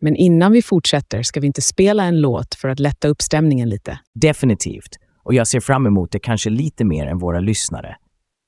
Men 0.01 0.15
innan 0.15 0.51
vi 0.51 0.61
fortsätter 0.61 1.23
ska 1.23 1.39
vi 1.39 1.47
inte 1.47 1.61
spela 1.61 2.03
en 2.03 2.21
låt 2.21 2.55
för 2.55 2.69
att 2.69 2.79
lätta 2.79 3.07
upp 3.07 3.21
stämningen 3.21 3.69
lite. 3.69 3.99
Definitivt. 4.13 4.97
Och 5.23 5.33
jag 5.33 5.47
ser 5.47 5.59
fram 5.59 5.87
emot 5.87 6.11
det 6.11 6.19
kanske 6.19 6.49
lite 6.49 6.85
mer 6.85 7.07
än 7.07 7.17
våra 7.17 7.39
lyssnare. 7.39 7.95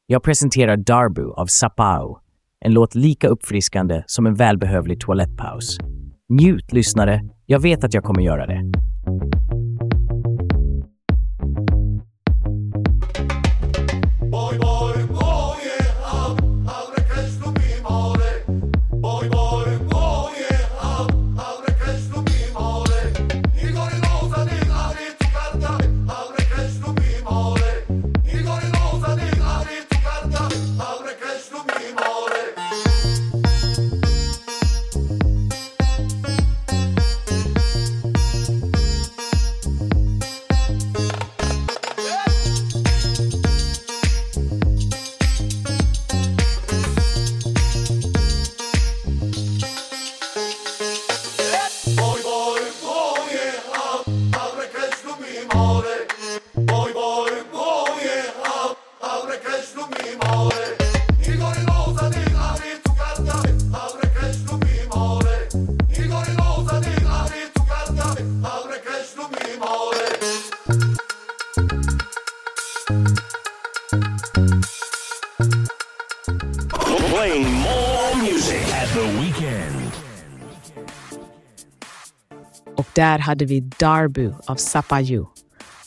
Jag 0.05 0.23
presenterar 0.23 0.77
Darbu 0.77 1.31
av 1.31 1.45
Sapao. 1.45 2.17
En 2.65 2.73
låt 2.73 2.95
lika 2.95 3.27
uppfriskande 3.27 4.03
som 4.05 4.25
en 4.25 4.35
välbehövlig 4.35 4.99
toalettpaus. 4.99 5.77
Njut, 6.29 6.73
lyssnare. 6.73 7.21
Jag 7.45 7.59
vet 7.59 7.83
att 7.83 7.93
jag 7.93 8.03
kommer 8.03 8.21
göra 8.21 8.47
det. 8.47 8.90
Där 83.01 83.19
hade 83.19 83.45
vi 83.45 83.59
Darbu 83.59 84.33
av 84.47 84.55
Sapaju. 84.55 85.25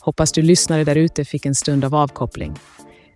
Hoppas 0.00 0.32
du 0.32 0.42
lyssnare 0.42 0.84
där 0.84 0.96
ute 0.96 1.24
fick 1.24 1.46
en 1.46 1.54
stund 1.54 1.84
av 1.84 1.94
avkoppling. 1.94 2.54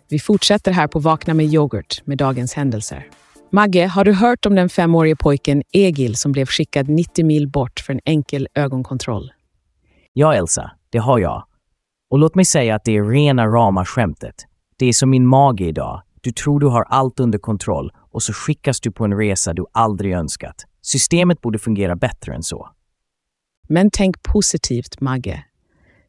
Vi 0.08 0.18
fortsätter 0.18 0.72
här 0.72 0.86
på 0.86 0.98
Vakna 0.98 1.34
med 1.34 1.46
yoghurt 1.46 2.02
med 2.04 2.18
dagens 2.18 2.54
händelser. 2.54 3.06
Magge, 3.52 3.86
har 3.86 4.04
du 4.04 4.12
hört 4.12 4.46
om 4.46 4.54
den 4.54 4.68
femårige 4.68 5.16
pojken 5.16 5.62
Egil 5.72 6.16
som 6.16 6.32
blev 6.32 6.46
skickad 6.46 6.88
90 6.88 7.24
mil 7.24 7.48
bort 7.48 7.80
för 7.80 7.92
en 7.92 8.00
enkel 8.04 8.48
ögonkontroll? 8.54 9.32
Ja, 10.12 10.34
Elsa, 10.34 10.70
det 10.90 10.98
har 10.98 11.18
jag. 11.18 11.44
Och 12.10 12.18
låt 12.18 12.34
mig 12.34 12.44
säga 12.44 12.74
att 12.74 12.84
det 12.84 12.96
är 12.96 13.04
rena 13.04 13.46
rama 13.46 13.84
skämtet. 13.84 14.34
Det 14.78 14.86
är 14.86 14.92
som 14.92 15.10
min 15.10 15.26
mage 15.26 15.64
idag. 15.64 16.02
Du 16.20 16.32
tror 16.32 16.60
du 16.60 16.66
har 16.66 16.82
allt 16.82 17.20
under 17.20 17.38
kontroll 17.38 17.92
och 18.12 18.22
så 18.22 18.32
skickas 18.32 18.80
du 18.80 18.92
på 18.92 19.04
en 19.04 19.12
resa 19.12 19.52
du 19.52 19.64
aldrig 19.72 20.12
önskat. 20.12 20.64
Systemet 20.82 21.40
borde 21.40 21.58
fungera 21.58 21.96
bättre 21.96 22.34
än 22.34 22.42
så. 22.42 22.68
Men 23.68 23.90
tänk 23.90 24.22
positivt, 24.22 25.00
Magge. 25.00 25.44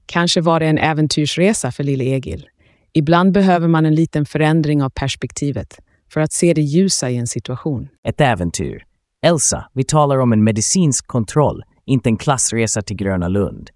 Kanske 0.05 0.41
var 0.41 0.59
det 0.59 0.65
en 0.65 0.77
äventyrsresa 0.77 1.71
för 1.71 1.83
lille 1.83 2.03
Egil. 2.03 2.47
Ibland 2.93 3.31
behöver 3.31 3.67
man 3.67 3.85
en 3.85 3.95
liten 3.95 4.25
förändring 4.25 4.83
av 4.83 4.89
perspektivet 4.89 5.79
för 6.13 6.21
att 6.21 6.31
se 6.31 6.53
det 6.53 6.61
ljusa 6.61 7.09
i 7.09 7.17
en 7.17 7.27
situation. 7.27 7.87
Ett 8.03 8.21
äventyr. 8.21 8.83
Elsa, 9.25 9.69
vi 9.73 9.83
talar 9.83 10.17
om 10.17 10.33
en 10.33 10.43
medicinsk 10.43 11.07
kontroll, 11.07 11.63
inte 11.85 12.09
en 12.09 12.17
klassresa 12.17 12.81
till 12.81 12.95
Gröna 12.95 13.27
Lund. 13.27 13.69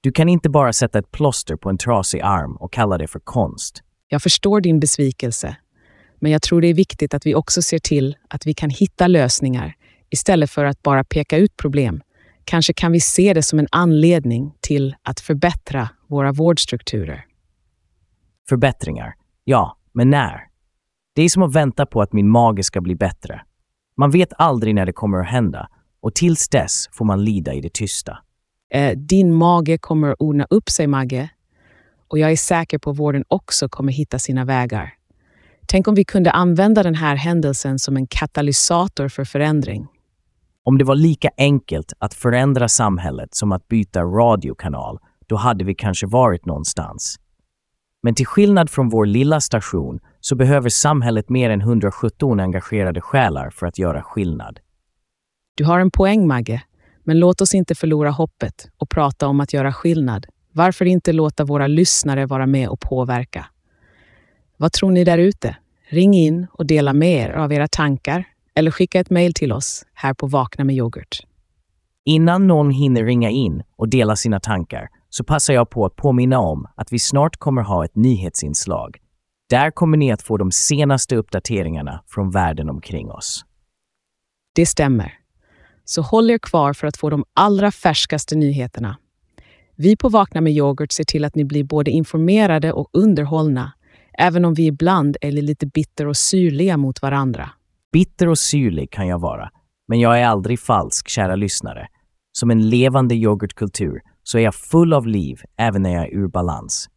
Du 0.00 0.12
kan 0.12 0.28
inte 0.28 0.50
bara 0.50 0.72
sätta 0.72 0.98
ett 0.98 1.10
plåster 1.10 1.56
på 1.56 1.70
en 1.70 1.78
trasig 1.78 2.20
arm 2.20 2.56
och 2.56 2.72
kalla 2.72 2.98
det 2.98 3.06
för 3.06 3.20
konst. 3.20 3.82
Jag 4.08 4.22
förstår 4.22 4.60
din 4.60 4.80
besvikelse, 4.80 5.56
men 6.20 6.32
jag 6.32 6.42
tror 6.42 6.60
det 6.60 6.68
är 6.68 6.74
viktigt 6.74 7.14
att 7.14 7.26
vi 7.26 7.34
också 7.34 7.62
ser 7.62 7.78
till 7.78 8.16
att 8.28 8.46
vi 8.46 8.54
kan 8.54 8.70
hitta 8.70 9.06
lösningar 9.06 9.74
istället 10.10 10.50
för 10.50 10.64
att 10.64 10.82
bara 10.82 11.04
peka 11.04 11.36
ut 11.36 11.56
problem. 11.56 12.02
Kanske 12.44 12.72
kan 12.72 12.92
vi 12.92 13.00
se 13.00 13.34
det 13.34 13.42
som 13.42 13.58
en 13.58 13.68
anledning 13.72 14.54
till 14.60 14.96
att 15.02 15.20
förbättra 15.20 15.88
våra 16.06 16.32
vårdstrukturer. 16.32 17.24
Förbättringar. 18.48 19.14
Ja, 19.44 19.78
men 19.92 20.10
när? 20.10 20.40
Det 21.14 21.22
är 21.22 21.28
som 21.28 21.42
att 21.42 21.52
vänta 21.52 21.86
på 21.86 22.02
att 22.02 22.12
min 22.12 22.28
mage 22.28 22.62
ska 22.62 22.80
bli 22.80 22.94
bättre. 22.94 23.40
Man 23.96 24.10
vet 24.10 24.32
aldrig 24.38 24.74
när 24.74 24.86
det 24.86 24.92
kommer 24.92 25.18
att 25.18 25.28
hända 25.28 25.68
och 26.00 26.14
tills 26.14 26.48
dess 26.48 26.88
får 26.92 27.04
man 27.04 27.24
lida 27.24 27.54
i 27.54 27.60
det 27.60 27.72
tysta. 27.72 28.18
Eh, 28.70 28.98
din 28.98 29.34
mage 29.34 29.78
kommer 29.78 30.10
att 30.10 30.20
ordna 30.20 30.46
upp 30.50 30.70
sig, 30.70 30.86
Magge. 30.86 31.30
Och 32.08 32.18
jag 32.18 32.32
är 32.32 32.36
säker 32.36 32.78
på 32.78 32.90
att 32.90 32.98
vården 32.98 33.24
också 33.28 33.68
kommer 33.68 33.92
hitta 33.92 34.18
sina 34.18 34.44
vägar. 34.44 34.94
Tänk 35.66 35.88
om 35.88 35.94
vi 35.94 36.04
kunde 36.04 36.30
använda 36.30 36.82
den 36.82 36.94
här 36.94 37.16
händelsen 37.16 37.78
som 37.78 37.96
en 37.96 38.06
katalysator 38.06 39.08
för 39.08 39.24
förändring. 39.24 39.88
Om 40.66 40.78
det 40.78 40.84
var 40.84 40.94
lika 40.94 41.30
enkelt 41.38 41.92
att 41.98 42.14
förändra 42.14 42.68
samhället 42.68 43.34
som 43.34 43.52
att 43.52 43.68
byta 43.68 44.02
radiokanal, 44.02 44.98
då 45.26 45.36
hade 45.36 45.64
vi 45.64 45.74
kanske 45.74 46.06
varit 46.06 46.46
någonstans. 46.46 47.16
Men 48.02 48.14
till 48.14 48.26
skillnad 48.26 48.70
från 48.70 48.88
vår 48.88 49.06
lilla 49.06 49.40
station 49.40 50.00
så 50.20 50.36
behöver 50.36 50.68
samhället 50.68 51.28
mer 51.28 51.50
än 51.50 51.60
117 51.60 52.40
engagerade 52.40 53.00
själar 53.00 53.50
för 53.50 53.66
att 53.66 53.78
göra 53.78 54.02
skillnad. 54.02 54.60
Du 55.54 55.64
har 55.64 55.80
en 55.80 55.90
poäng, 55.90 56.26
Magge. 56.26 56.62
Men 57.04 57.18
låt 57.18 57.40
oss 57.40 57.54
inte 57.54 57.74
förlora 57.74 58.10
hoppet 58.10 58.68
och 58.78 58.90
prata 58.90 59.28
om 59.28 59.40
att 59.40 59.52
göra 59.52 59.72
skillnad. 59.72 60.26
Varför 60.52 60.84
inte 60.84 61.12
låta 61.12 61.44
våra 61.44 61.66
lyssnare 61.66 62.26
vara 62.26 62.46
med 62.46 62.68
och 62.68 62.80
påverka? 62.80 63.46
Vad 64.56 64.72
tror 64.72 64.90
ni 64.90 65.04
där 65.04 65.18
ute? 65.18 65.56
Ring 65.88 66.14
in 66.14 66.46
och 66.52 66.66
dela 66.66 66.92
med 66.92 67.28
er 67.28 67.30
av 67.30 67.52
era 67.52 67.68
tankar 67.68 68.24
eller 68.54 68.70
skicka 68.70 69.00
ett 69.00 69.10
mejl 69.10 69.34
till 69.34 69.52
oss 69.52 69.86
här 69.94 70.14
på 70.14 70.26
Vakna 70.26 70.64
med 70.64 70.76
yoghurt. 70.76 71.20
Innan 72.04 72.46
någon 72.46 72.70
hinner 72.70 73.04
ringa 73.04 73.30
in 73.30 73.62
och 73.76 73.88
dela 73.88 74.16
sina 74.16 74.40
tankar 74.40 74.88
så 75.08 75.24
passar 75.24 75.54
jag 75.54 75.70
på 75.70 75.86
att 75.86 75.96
påminna 75.96 76.38
om 76.38 76.66
att 76.74 76.92
vi 76.92 76.98
snart 76.98 77.36
kommer 77.36 77.62
ha 77.62 77.84
ett 77.84 77.96
nyhetsinslag. 77.96 78.96
Där 79.50 79.70
kommer 79.70 79.96
ni 79.96 80.12
att 80.12 80.22
få 80.22 80.36
de 80.36 80.50
senaste 80.50 81.16
uppdateringarna 81.16 82.02
från 82.06 82.30
världen 82.30 82.70
omkring 82.70 83.10
oss. 83.10 83.44
Det 84.54 84.66
stämmer. 84.66 85.12
Så 85.84 86.02
håll 86.02 86.30
er 86.30 86.38
kvar 86.38 86.72
för 86.72 86.86
att 86.86 86.96
få 86.96 87.10
de 87.10 87.24
allra 87.34 87.70
färskaste 87.70 88.36
nyheterna. 88.36 88.96
Vi 89.76 89.96
på 89.96 90.08
Vakna 90.08 90.40
med 90.40 90.52
yoghurt 90.52 90.92
ser 90.92 91.04
till 91.04 91.24
att 91.24 91.34
ni 91.34 91.44
blir 91.44 91.64
både 91.64 91.90
informerade 91.90 92.72
och 92.72 92.88
underhållna, 92.92 93.72
även 94.18 94.44
om 94.44 94.54
vi 94.54 94.66
ibland 94.66 95.16
är 95.20 95.32
lite 95.32 95.66
bitter 95.66 96.06
och 96.06 96.16
syrliga 96.16 96.76
mot 96.76 97.02
varandra. 97.02 97.50
Bitter 97.94 98.28
och 98.28 98.38
syrlig 98.38 98.90
kan 98.90 99.06
jag 99.06 99.18
vara, 99.18 99.50
men 99.88 100.00
jag 100.00 100.20
är 100.20 100.26
aldrig 100.26 100.60
falsk, 100.60 101.08
kära 101.08 101.36
lyssnare. 101.36 101.86
Som 102.32 102.50
en 102.50 102.68
levande 102.68 103.14
yoghurtkultur 103.14 104.00
så 104.22 104.38
är 104.38 104.42
jag 104.42 104.54
full 104.54 104.92
av 104.92 105.06
liv 105.06 105.40
även 105.58 105.82
när 105.82 105.94
jag 105.94 106.04
är 106.04 106.14
ur 106.14 106.28
balans. 106.28 106.88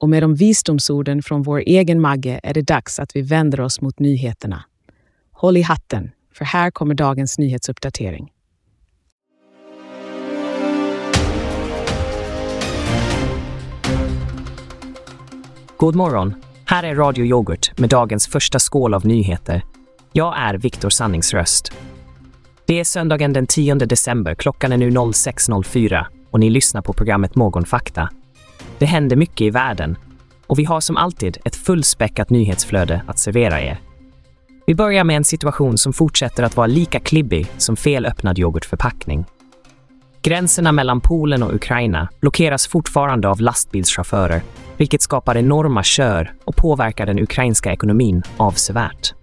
Och 0.00 0.08
med 0.08 0.22
de 0.22 0.34
visdomsorden 0.34 1.22
från 1.22 1.42
vår 1.42 1.58
egen 1.58 2.00
Magge 2.00 2.40
är 2.42 2.54
det 2.54 2.62
dags 2.62 2.98
att 2.98 3.16
vi 3.16 3.22
vänder 3.22 3.60
oss 3.60 3.80
mot 3.80 3.98
nyheterna. 3.98 4.64
Håll 5.32 5.56
i 5.56 5.62
hatten, 5.62 6.10
för 6.34 6.44
här 6.44 6.70
kommer 6.70 6.94
dagens 6.94 7.38
nyhetsuppdatering. 7.38 8.32
God 15.76 15.94
morgon! 15.94 16.34
Här 16.66 16.82
är 16.82 16.94
Radio 16.94 17.24
Yoghurt 17.24 17.78
med 17.78 17.90
dagens 17.90 18.26
första 18.26 18.58
skål 18.58 18.94
av 18.94 19.06
nyheter. 19.06 19.62
Jag 20.16 20.38
är 20.38 20.54
Viktor 20.54 20.90
Sanningsröst. 20.90 21.72
Det 22.66 22.80
är 22.80 22.84
söndagen 22.84 23.32
den 23.32 23.46
10 23.46 23.74
december, 23.74 24.34
klockan 24.34 24.72
är 24.72 24.76
nu 24.76 24.90
06.04 24.90 26.04
och 26.30 26.40
ni 26.40 26.50
lyssnar 26.50 26.82
på 26.82 26.92
programmet 26.92 27.34
Morgonfakta. 27.34 28.08
Det 28.78 28.86
händer 28.86 29.16
mycket 29.16 29.40
i 29.40 29.50
världen 29.50 29.96
och 30.46 30.58
vi 30.58 30.64
har 30.64 30.80
som 30.80 30.96
alltid 30.96 31.38
ett 31.44 31.56
fullspäckat 31.56 32.30
nyhetsflöde 32.30 33.02
att 33.06 33.18
servera 33.18 33.60
er. 33.60 33.80
Vi 34.66 34.74
börjar 34.74 35.04
med 35.04 35.16
en 35.16 35.24
situation 35.24 35.78
som 35.78 35.92
fortsätter 35.92 36.42
att 36.42 36.56
vara 36.56 36.66
lika 36.66 37.00
klibbig 37.00 37.46
som 37.56 37.76
felöppnad 37.76 38.38
yoghurtförpackning. 38.38 39.24
Gränserna 40.22 40.72
mellan 40.72 41.00
Polen 41.00 41.42
och 41.42 41.54
Ukraina 41.54 42.08
blockeras 42.20 42.66
fortfarande 42.66 43.28
av 43.28 43.40
lastbilschaufförer, 43.40 44.42
vilket 44.76 45.02
skapar 45.02 45.36
enorma 45.36 45.82
kör 45.82 46.32
och 46.44 46.56
påverkar 46.56 47.06
den 47.06 47.18
ukrainska 47.18 47.72
ekonomin 47.72 48.22
avsevärt. 48.36 49.14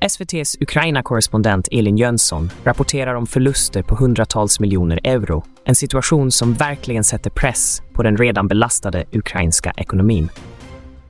SVTs 0.00 0.56
Ukraina-korrespondent 0.60 1.68
Elin 1.72 1.96
Jönsson 1.96 2.50
rapporterar 2.64 3.14
om 3.14 3.26
förluster 3.26 3.82
på 3.82 3.94
hundratals 3.94 4.60
miljoner 4.60 5.00
euro, 5.04 5.44
en 5.64 5.74
situation 5.74 6.30
som 6.30 6.54
verkligen 6.54 7.04
sätter 7.04 7.30
press 7.30 7.82
på 7.92 8.02
den 8.02 8.16
redan 8.16 8.48
belastade 8.48 9.04
ukrainska 9.12 9.72
ekonomin. 9.76 10.28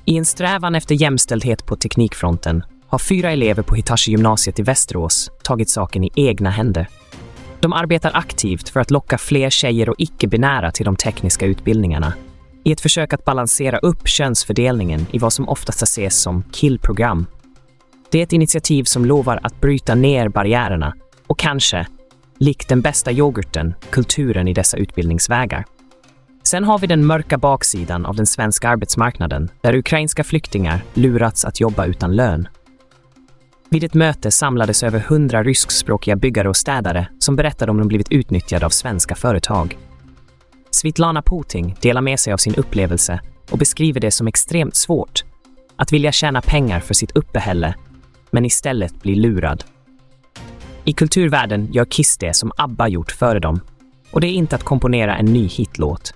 I 0.04 0.16
en 0.16 0.24
strävan 0.24 0.74
efter 0.74 0.94
jämställdhet 0.94 1.66
på 1.66 1.76
teknikfronten 1.76 2.64
har 2.88 2.98
fyra 2.98 3.32
elever 3.32 3.62
på 3.62 3.74
Hitachi-gymnasiet 3.74 4.58
i 4.58 4.62
Västerås 4.62 5.30
tagit 5.42 5.70
saken 5.70 6.04
i 6.04 6.10
egna 6.14 6.50
händer. 6.50 6.88
De 7.60 7.72
arbetar 7.72 8.10
aktivt 8.14 8.68
för 8.68 8.80
att 8.80 8.90
locka 8.90 9.18
fler 9.18 9.50
tjejer 9.50 9.88
och 9.88 9.96
icke-binära 9.98 10.70
till 10.70 10.84
de 10.84 10.96
tekniska 10.96 11.46
utbildningarna 11.46 12.12
i 12.66 12.72
ett 12.72 12.80
försök 12.80 13.12
att 13.12 13.24
balansera 13.24 13.78
upp 13.78 14.08
könsfördelningen 14.08 15.06
i 15.10 15.18
vad 15.18 15.32
som 15.32 15.48
oftast 15.48 15.82
ses 15.82 16.22
som 16.22 16.42
killprogram. 16.52 17.26
Det 18.10 18.18
är 18.18 18.22
ett 18.22 18.32
initiativ 18.32 18.84
som 18.84 19.04
lovar 19.04 19.40
att 19.42 19.60
bryta 19.60 19.94
ner 19.94 20.28
barriärerna 20.28 20.94
och 21.26 21.38
kanske, 21.38 21.86
likt 22.38 22.68
den 22.68 22.80
bästa 22.80 23.12
yoghurten, 23.12 23.74
kulturen 23.90 24.48
i 24.48 24.52
dessa 24.52 24.76
utbildningsvägar. 24.76 25.64
Sen 26.42 26.64
har 26.64 26.78
vi 26.78 26.86
den 26.86 27.06
mörka 27.06 27.38
baksidan 27.38 28.06
av 28.06 28.16
den 28.16 28.26
svenska 28.26 28.68
arbetsmarknaden 28.68 29.48
där 29.60 29.74
ukrainska 29.74 30.24
flyktingar 30.24 30.84
lurats 30.94 31.44
att 31.44 31.60
jobba 31.60 31.86
utan 31.86 32.16
lön. 32.16 32.48
Vid 33.70 33.84
ett 33.84 33.94
möte 33.94 34.30
samlades 34.30 34.82
över 34.82 34.98
hundra 34.98 35.42
ryskspråkiga 35.42 36.16
byggare 36.16 36.48
och 36.48 36.56
städare 36.56 37.08
som 37.18 37.36
berättade 37.36 37.70
om 37.70 37.78
de 37.78 37.88
blivit 37.88 38.12
utnyttjade 38.12 38.66
av 38.66 38.70
svenska 38.70 39.14
företag. 39.14 39.78
Svitlana 40.70 41.22
Putin 41.22 41.74
delar 41.80 42.00
med 42.00 42.20
sig 42.20 42.32
av 42.32 42.36
sin 42.36 42.54
upplevelse 42.54 43.20
och 43.50 43.58
beskriver 43.58 44.00
det 44.00 44.10
som 44.10 44.26
extremt 44.26 44.74
svårt 44.74 45.24
att 45.76 45.92
vilja 45.92 46.12
tjäna 46.12 46.40
pengar 46.40 46.80
för 46.80 46.94
sitt 46.94 47.16
uppehälle, 47.16 47.74
men 48.30 48.44
istället 48.44 49.02
blir 49.02 49.16
lurad. 49.16 49.64
I 50.84 50.92
kulturvärlden 50.92 51.72
gör 51.72 51.84
Kiss 51.84 52.18
det 52.18 52.36
som 52.36 52.52
ABBA 52.56 52.88
gjort 52.88 53.12
före 53.12 53.38
dem, 53.38 53.60
och 54.10 54.20
det 54.20 54.26
är 54.26 54.32
inte 54.32 54.56
att 54.56 54.62
komponera 54.62 55.16
en 55.16 55.26
ny 55.26 55.46
hitlåt. 55.46 56.14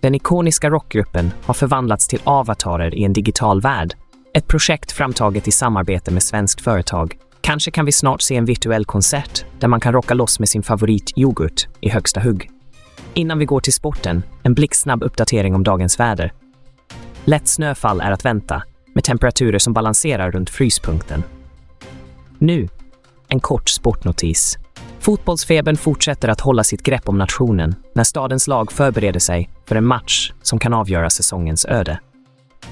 Den 0.00 0.14
ikoniska 0.14 0.70
rockgruppen 0.70 1.32
har 1.44 1.54
förvandlats 1.54 2.08
till 2.08 2.20
avatarer 2.24 2.94
i 2.94 3.04
en 3.04 3.12
digital 3.12 3.60
värld. 3.60 3.94
Ett 4.34 4.48
projekt 4.48 4.92
framtaget 4.92 5.48
i 5.48 5.50
samarbete 5.50 6.10
med 6.10 6.22
svenskt 6.22 6.60
företag. 6.60 7.16
Kanske 7.40 7.70
kan 7.70 7.84
vi 7.84 7.92
snart 7.92 8.22
se 8.22 8.36
en 8.36 8.44
virtuell 8.44 8.84
konsert 8.84 9.44
där 9.58 9.68
man 9.68 9.80
kan 9.80 9.92
rocka 9.92 10.14
loss 10.14 10.38
med 10.38 10.48
sin 10.48 10.62
favorit 10.62 11.12
yoghurt 11.16 11.68
i 11.80 11.88
högsta 11.88 12.20
hugg. 12.20 12.50
Innan 13.14 13.38
vi 13.38 13.44
går 13.44 13.60
till 13.60 13.72
sporten, 13.72 14.22
en 14.42 14.54
blixtsnabb 14.54 15.02
uppdatering 15.02 15.54
om 15.54 15.64
dagens 15.64 16.00
väder. 16.00 16.32
Lätt 17.24 17.48
snöfall 17.48 18.00
är 18.00 18.10
att 18.10 18.24
vänta, 18.24 18.62
med 18.92 19.04
temperaturer 19.04 19.58
som 19.58 19.72
balanserar 19.72 20.30
runt 20.30 20.50
fryspunkten. 20.50 21.22
Nu, 22.38 22.68
en 23.28 23.40
kort 23.40 23.68
sportnotis. 23.68 24.58
Fotbollsfebern 24.98 25.76
fortsätter 25.76 26.28
att 26.28 26.40
hålla 26.40 26.64
sitt 26.64 26.82
grepp 26.82 27.08
om 27.08 27.18
nationen 27.18 27.74
när 27.94 28.04
stadens 28.04 28.48
lag 28.48 28.72
förbereder 28.72 29.20
sig 29.20 29.50
för 29.66 29.76
en 29.76 29.86
match 29.86 30.32
som 30.42 30.58
kan 30.58 30.74
avgöra 30.74 31.10
säsongens 31.10 31.64
öde. 31.64 32.00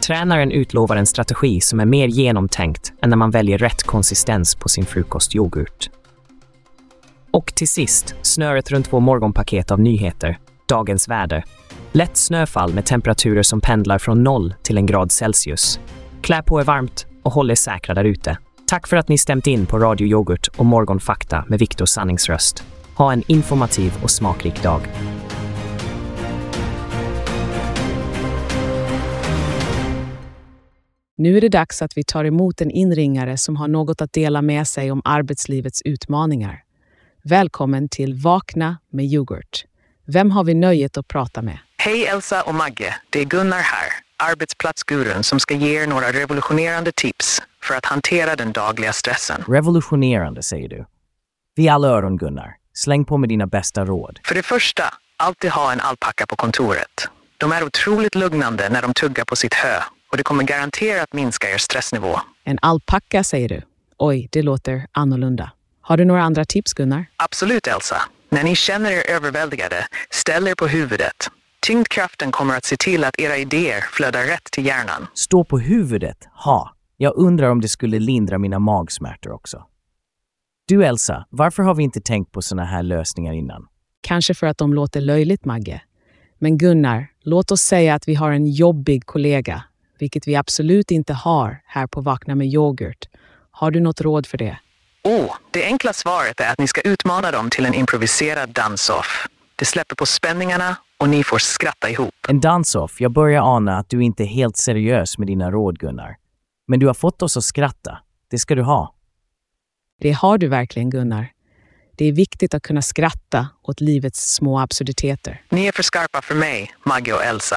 Tränaren 0.01 0.51
utlovar 0.51 0.97
en 0.97 1.07
strategi 1.07 1.61
som 1.61 1.81
är 1.81 1.85
mer 1.85 2.09
genomtänkt 2.09 2.93
än 3.03 3.11
när 3.11 3.17
man 3.17 3.31
väljer 3.31 3.59
rätt 3.59 3.83
konsistens 3.83 4.55
på 4.55 4.69
sin 4.69 4.87
frukostyoghurt. 4.87 5.91
Och 7.31 7.55
till 7.55 7.69
sist, 7.69 8.15
snöret 8.23 8.71
runt 8.71 8.93
vår 8.93 9.01
morgonpaket 9.01 9.71
av 9.71 9.81
nyheter, 9.81 10.39
dagens 10.69 11.09
väder. 11.09 11.45
Lätt 11.93 12.17
snöfall 12.17 12.75
med 12.75 12.87
temperaturer 12.87 13.43
som 13.43 13.61
pendlar 13.61 13.99
från 13.99 14.23
0 14.25 14.55
till 14.63 14.79
en 14.79 14.87
grad 14.87 15.13
Celsius. 15.13 15.81
Klä 16.23 16.43
på 16.43 16.61
er 16.61 16.65
varmt 16.65 17.07
och 17.23 17.33
håll 17.33 17.51
er 17.51 17.55
säkra 17.55 17.95
där 17.95 18.05
ute. 18.05 18.39
Tack 18.67 18.87
för 18.87 18.97
att 18.97 19.09
ni 19.09 19.19
stämt 19.19 19.47
in 19.47 19.67
på 19.67 19.79
Radio 19.79 20.07
Yoghurt 20.07 20.49
och 20.49 20.67
Morgonfakta 20.67 21.45
med 21.49 21.59
Viktor 21.59 21.87
Sanningsröst. 21.87 22.65
Ha 22.97 23.13
en 23.13 23.23
informativ 23.27 23.93
och 24.03 24.11
smakrik 24.11 24.63
dag. 24.63 24.81
Nu 31.17 31.37
är 31.37 31.41
det 31.41 31.49
dags 31.49 31.83
att 31.83 31.97
vi 31.97 32.05
tar 32.05 32.25
emot 32.25 32.61
en 32.61 32.71
inringare 32.71 33.37
som 33.37 33.57
har 33.57 33.69
något 33.69 34.01
att 34.01 34.13
dela 34.13 34.43
med 34.43 34.69
sig 34.69 34.93
om 34.93 35.03
arbetslivets 35.05 35.83
utmaningar. 35.83 36.63
Välkommen 37.25 37.89
till 37.89 38.15
Vakna 38.15 38.79
med 38.93 39.05
yoghurt. 39.05 39.65
Vem 40.07 40.31
har 40.31 40.45
vi 40.45 40.55
nöjet 40.55 40.97
att 40.97 41.09
prata 41.09 41.43
med? 41.43 41.59
Hej 41.77 42.07
Elsa 42.07 42.43
och 42.43 42.55
Magge, 42.55 42.95
det 43.11 43.21
är 43.21 43.25
Gunnar 43.25 43.59
här, 43.59 43.89
arbetsplatsgurun 44.21 45.23
som 45.23 45.41
ska 45.41 45.55
ge 45.55 45.83
er 45.83 45.87
några 45.87 46.13
revolutionerande 46.13 46.93
tips 46.93 47.43
för 47.63 47.75
att 47.75 47.87
hantera 47.87 48.37
den 48.37 48.53
dagliga 48.53 48.93
stressen. 48.93 49.45
Revolutionerande, 49.49 50.43
säger 50.43 50.69
du. 50.69 50.87
Vi 51.55 51.69
är 51.69 51.73
alla 51.73 51.89
öron, 51.89 52.17
Gunnar. 52.17 52.57
Släng 52.75 53.05
på 53.05 53.19
med 53.19 53.29
dina 53.29 53.47
bästa 53.47 53.85
råd. 53.85 54.21
För 54.25 54.35
det 54.35 54.43
första, 54.43 54.85
alltid 55.17 55.51
ha 55.51 55.73
en 55.73 55.81
alpacka 55.81 56.27
på 56.27 56.37
kontoret. 56.37 57.09
De 57.39 57.53
är 57.53 57.65
otroligt 57.65 58.15
lugnande 58.15 58.69
när 58.69 58.83
de 58.83 58.95
tuggar 58.95 59.25
på 59.25 59.37
sitt 59.37 59.55
hö 59.55 59.81
och 60.11 60.17
det 60.17 60.23
kommer 60.23 60.45
garanterat 60.45 61.13
minska 61.13 61.51
er 61.51 61.59
stressnivå. 61.59 62.21
En 62.45 62.59
alpacka, 62.63 63.25
säger 63.25 63.49
du? 63.49 63.63
Oj, 63.99 64.29
det 64.33 64.43
låter 64.43 64.87
annorlunda. 64.93 65.53
Har 65.81 65.97
du 65.97 66.05
några 66.05 66.23
andra 66.23 66.45
tips, 66.45 66.73
Gunnar? 66.75 67.07
Absolut 67.17 67.67
Elsa. 67.67 68.03
När 68.29 68.43
ni 68.45 68.57
känner 68.57 68.91
er 68.91 69.11
överväldigade, 69.11 69.87
ställ 70.11 70.49
er 70.49 70.55
på 70.55 70.67
huvudet. 70.67 71.31
Tyngdkraften 71.67 72.33
kommer 72.33 72.57
att 72.57 72.65
se 72.65 72.77
till 72.77 73.05
att 73.05 73.21
era 73.21 73.37
idéer 73.37 73.81
flödar 73.81 74.25
rätt 74.25 74.45
till 74.53 74.67
hjärnan. 74.67 75.07
Stå 75.15 75.45
på 75.45 75.59
huvudet? 75.59 76.29
Ha. 76.45 76.75
Jag 76.97 77.17
undrar 77.17 77.51
om 77.51 77.61
det 77.61 77.69
skulle 77.69 77.99
lindra 77.99 78.39
mina 78.39 78.59
magsmärtor 78.59 79.33
också. 79.33 79.67
Du 80.69 80.85
Elsa, 80.85 81.27
varför 81.31 81.63
har 81.63 81.75
vi 81.75 81.83
inte 81.83 82.01
tänkt 82.01 82.33
på 82.33 82.43
såna 82.43 82.65
här 82.65 82.83
lösningar 82.83 83.33
innan? 83.33 83.67
Kanske 84.01 84.35
för 84.35 84.47
att 84.47 84.59
de 84.59 84.75
låter 84.75 85.01
löjligt, 85.01 85.45
Magge. 85.45 85.83
Men 86.39 86.59
Gunnar, 86.59 87.07
låt 87.23 87.51
oss 87.51 87.61
säga 87.63 87.95
att 87.95 88.09
vi 88.09 88.15
har 88.15 88.33
en 88.33 88.47
jobbig 88.47 89.07
kollega, 89.07 89.63
vilket 89.99 90.29
vi 90.29 90.37
absolut 90.37 90.91
inte 90.91 91.13
har 91.13 91.63
här 91.67 91.87
på 91.87 92.01
Vakna 92.01 92.35
med 92.35 92.47
yoghurt. 92.47 93.09
Har 93.51 93.71
du 93.71 93.81
något 93.81 94.01
råd 94.01 94.27
för 94.27 94.39
det? 94.39 94.59
Oh, 95.05 95.35
det 95.51 95.65
enkla 95.65 95.93
svaret 95.93 96.41
är 96.41 96.53
att 96.53 96.59
ni 96.59 96.69
ska 96.69 96.81
utmana 96.81 97.31
dem 97.31 97.51
till 97.51 97.67
en 97.67 97.75
improviserad 97.75 98.51
dans-off. 98.51 99.29
Det 99.57 99.65
släpper 99.65 99.97
på 99.97 100.07
spänningarna 100.07 100.77
och 101.01 101.09
ni 101.09 101.25
får 101.25 101.39
skratta 101.39 101.91
ihop. 101.91 102.15
En 102.29 102.41
dance-off. 102.41 103.01
Jag 103.01 103.13
börjar 103.13 103.57
ana 103.57 103.79
att 103.79 103.91
du 103.91 104.03
inte 104.03 104.23
är 104.23 104.27
helt 104.27 104.57
seriös 104.57 105.19
med 105.19 105.27
dina 105.27 105.51
råd, 105.51 105.79
Gunnar. 105.79 106.17
Men 106.67 106.81
du 106.81 106.87
har 106.87 106.95
fått 106.95 107.23
oss 107.23 107.37
att 107.37 107.45
skratta. 107.45 107.99
Det 108.31 108.39
ska 108.39 108.55
du 108.55 108.63
ha. 108.63 108.95
Det 110.01 110.13
har 110.13 110.39
du 110.39 110.49
verkligen, 110.49 110.91
Gunnar. 110.91 111.33
Det 111.97 112.05
är 112.05 112.13
viktigt 112.13 112.55
att 112.55 112.63
kunna 112.63 112.83
skratta 112.83 113.49
åt 113.63 113.81
livets 113.81 114.35
små 114.35 114.61
absurditeter. 114.61 115.43
Ni 115.49 115.67
är 115.67 115.73
för 115.73 115.83
skarpa 115.83 116.23
för 116.23 116.35
mig, 116.35 116.71
Magge 116.85 117.13
och 117.13 117.25
Elsa. 117.25 117.57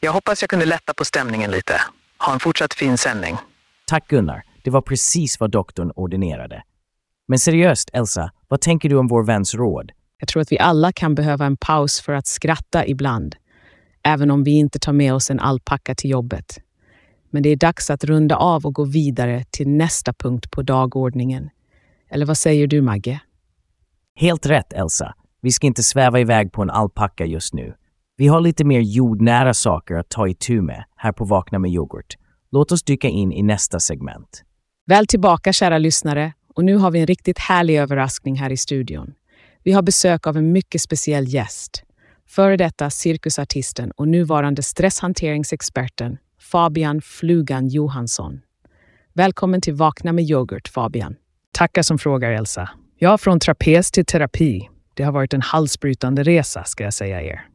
Jag 0.00 0.12
hoppas 0.12 0.42
jag 0.42 0.50
kunde 0.50 0.66
lätta 0.66 0.94
på 0.94 1.04
stämningen 1.04 1.50
lite. 1.50 1.80
Ha 2.26 2.32
en 2.32 2.40
fortsatt 2.40 2.74
fin 2.74 2.98
sändning. 2.98 3.36
Tack 3.86 4.08
Gunnar. 4.08 4.42
Det 4.64 4.70
var 4.70 4.82
precis 4.82 5.40
vad 5.40 5.50
doktorn 5.50 5.92
ordinerade. 5.96 6.62
Men 7.28 7.38
seriöst, 7.38 7.90
Elsa, 7.92 8.30
vad 8.48 8.60
tänker 8.60 8.88
du 8.88 8.96
om 8.96 9.08
vår 9.08 9.24
väns 9.24 9.54
råd? 9.54 9.92
Jag 10.20 10.28
tror 10.28 10.42
att 10.42 10.52
vi 10.52 10.58
alla 10.58 10.92
kan 10.92 11.14
behöva 11.14 11.46
en 11.46 11.56
paus 11.56 12.00
för 12.00 12.12
att 12.12 12.26
skratta 12.26 12.86
ibland, 12.86 13.36
även 14.02 14.30
om 14.30 14.44
vi 14.44 14.50
inte 14.50 14.78
tar 14.78 14.92
med 14.92 15.14
oss 15.14 15.30
en 15.30 15.40
alpacka 15.40 15.94
till 15.94 16.10
jobbet. 16.10 16.58
Men 17.30 17.42
det 17.42 17.48
är 17.48 17.56
dags 17.56 17.90
att 17.90 18.04
runda 18.04 18.36
av 18.36 18.66
och 18.66 18.74
gå 18.74 18.84
vidare 18.84 19.44
till 19.50 19.68
nästa 19.68 20.12
punkt 20.12 20.50
på 20.50 20.62
dagordningen. 20.62 21.50
Eller 22.10 22.26
vad 22.26 22.38
säger 22.38 22.66
du, 22.66 22.82
Magge? 22.82 23.20
Helt 24.14 24.46
rätt, 24.46 24.72
Elsa. 24.72 25.14
Vi 25.42 25.52
ska 25.52 25.66
inte 25.66 25.82
sväva 25.82 26.20
iväg 26.20 26.52
på 26.52 26.62
en 26.62 26.70
alpacka 26.70 27.24
just 27.24 27.54
nu. 27.54 27.74
Vi 28.16 28.26
har 28.26 28.40
lite 28.40 28.64
mer 28.64 28.80
jordnära 28.80 29.54
saker 29.54 29.94
att 29.94 30.08
ta 30.08 30.28
itu 30.28 30.62
med 30.62 30.84
här 30.96 31.12
på 31.12 31.24
Vakna 31.24 31.58
med 31.58 31.70
yoghurt. 31.70 32.16
Låt 32.50 32.72
oss 32.72 32.82
dyka 32.82 33.08
in 33.08 33.32
i 33.32 33.42
nästa 33.42 33.80
segment. 33.80 34.42
Väl 34.86 35.06
tillbaka, 35.06 35.52
kära 35.52 35.78
lyssnare. 35.78 36.32
Och 36.54 36.64
nu 36.64 36.76
har 36.76 36.90
vi 36.90 37.00
en 37.00 37.06
riktigt 37.06 37.38
härlig 37.38 37.78
överraskning 37.78 38.36
här 38.36 38.52
i 38.52 38.56
studion. 38.56 39.14
Vi 39.62 39.72
har 39.72 39.82
besök 39.82 40.26
av 40.26 40.36
en 40.36 40.52
mycket 40.52 40.80
speciell 40.80 41.34
gäst. 41.34 41.82
Före 42.28 42.56
detta 42.56 42.90
cirkusartisten 42.90 43.90
och 43.90 44.08
nuvarande 44.08 44.62
stresshanteringsexperten 44.62 46.18
Fabian 46.40 47.00
Flugan 47.02 47.68
Johansson. 47.68 48.40
Välkommen 49.12 49.60
till 49.60 49.74
Vakna 49.74 50.12
med 50.12 50.24
yoghurt, 50.24 50.68
Fabian. 50.68 51.16
Tackar 51.52 51.82
som 51.82 51.98
frågar, 51.98 52.30
Elsa. 52.30 52.70
Ja, 52.98 53.18
från 53.18 53.40
trapes 53.40 53.90
till 53.90 54.06
terapi. 54.06 54.68
Det 54.94 55.02
har 55.02 55.12
varit 55.12 55.34
en 55.34 55.42
halsbrytande 55.42 56.22
resa, 56.22 56.64
ska 56.64 56.84
jag 56.84 56.94
säga 56.94 57.22
er. 57.22 57.46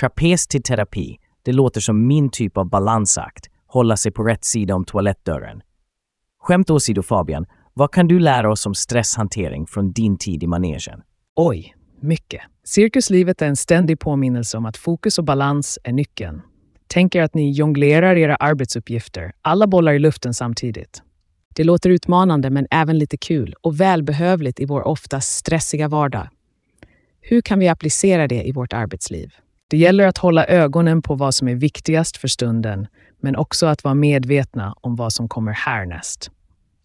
Trapes 0.00 0.46
till 0.46 0.62
terapi, 0.62 1.16
det 1.42 1.52
låter 1.52 1.80
som 1.80 2.06
min 2.06 2.30
typ 2.30 2.56
av 2.56 2.68
balansakt. 2.68 3.46
Hålla 3.66 3.96
sig 3.96 4.12
på 4.12 4.22
rätt 4.22 4.44
sida 4.44 4.74
om 4.74 4.84
toalettdörren. 4.84 5.62
Skämt 6.42 6.70
åsido 6.70 7.02
Fabian, 7.02 7.46
vad 7.74 7.92
kan 7.92 8.08
du 8.08 8.18
lära 8.18 8.52
oss 8.52 8.66
om 8.66 8.74
stresshantering 8.74 9.66
från 9.66 9.92
din 9.92 10.18
tid 10.18 10.42
i 10.42 10.46
manegen? 10.46 11.02
Oj, 11.42 11.74
mycket. 12.00 12.40
Cirkuslivet 12.64 13.42
är 13.42 13.46
en 13.46 13.56
ständig 13.56 14.00
påminnelse 14.00 14.56
om 14.56 14.66
att 14.66 14.76
fokus 14.76 15.18
och 15.18 15.24
balans 15.24 15.78
är 15.84 15.92
nyckeln. 15.92 16.42
Tänk 16.86 17.14
er 17.14 17.22
att 17.22 17.34
ni 17.34 17.50
jonglerar 17.50 18.16
era 18.16 18.36
arbetsuppgifter, 18.36 19.32
alla 19.42 19.66
bollar 19.66 19.92
i 19.92 19.98
luften 19.98 20.34
samtidigt. 20.34 21.02
Det 21.54 21.64
låter 21.64 21.90
utmanande 21.90 22.50
men 22.50 22.66
även 22.70 22.98
lite 22.98 23.16
kul 23.16 23.54
och 23.60 23.80
välbehövligt 23.80 24.60
i 24.60 24.64
vår 24.64 24.86
ofta 24.86 25.20
stressiga 25.20 25.88
vardag. 25.88 26.28
Hur 27.20 27.40
kan 27.40 27.58
vi 27.58 27.68
applicera 27.68 28.28
det 28.28 28.42
i 28.42 28.52
vårt 28.52 28.72
arbetsliv? 28.72 29.34
Det 29.68 29.76
gäller 29.76 30.06
att 30.06 30.18
hålla 30.18 30.46
ögonen 30.46 31.02
på 31.02 31.14
vad 31.14 31.34
som 31.34 31.48
är 31.48 31.54
viktigast 31.54 32.16
för 32.16 32.28
stunden, 32.28 32.86
men 33.20 33.36
också 33.36 33.66
att 33.66 33.84
vara 33.84 33.94
medvetna 33.94 34.74
om 34.80 34.96
vad 34.96 35.12
som 35.12 35.28
kommer 35.28 35.52
härnäst. 35.52 36.30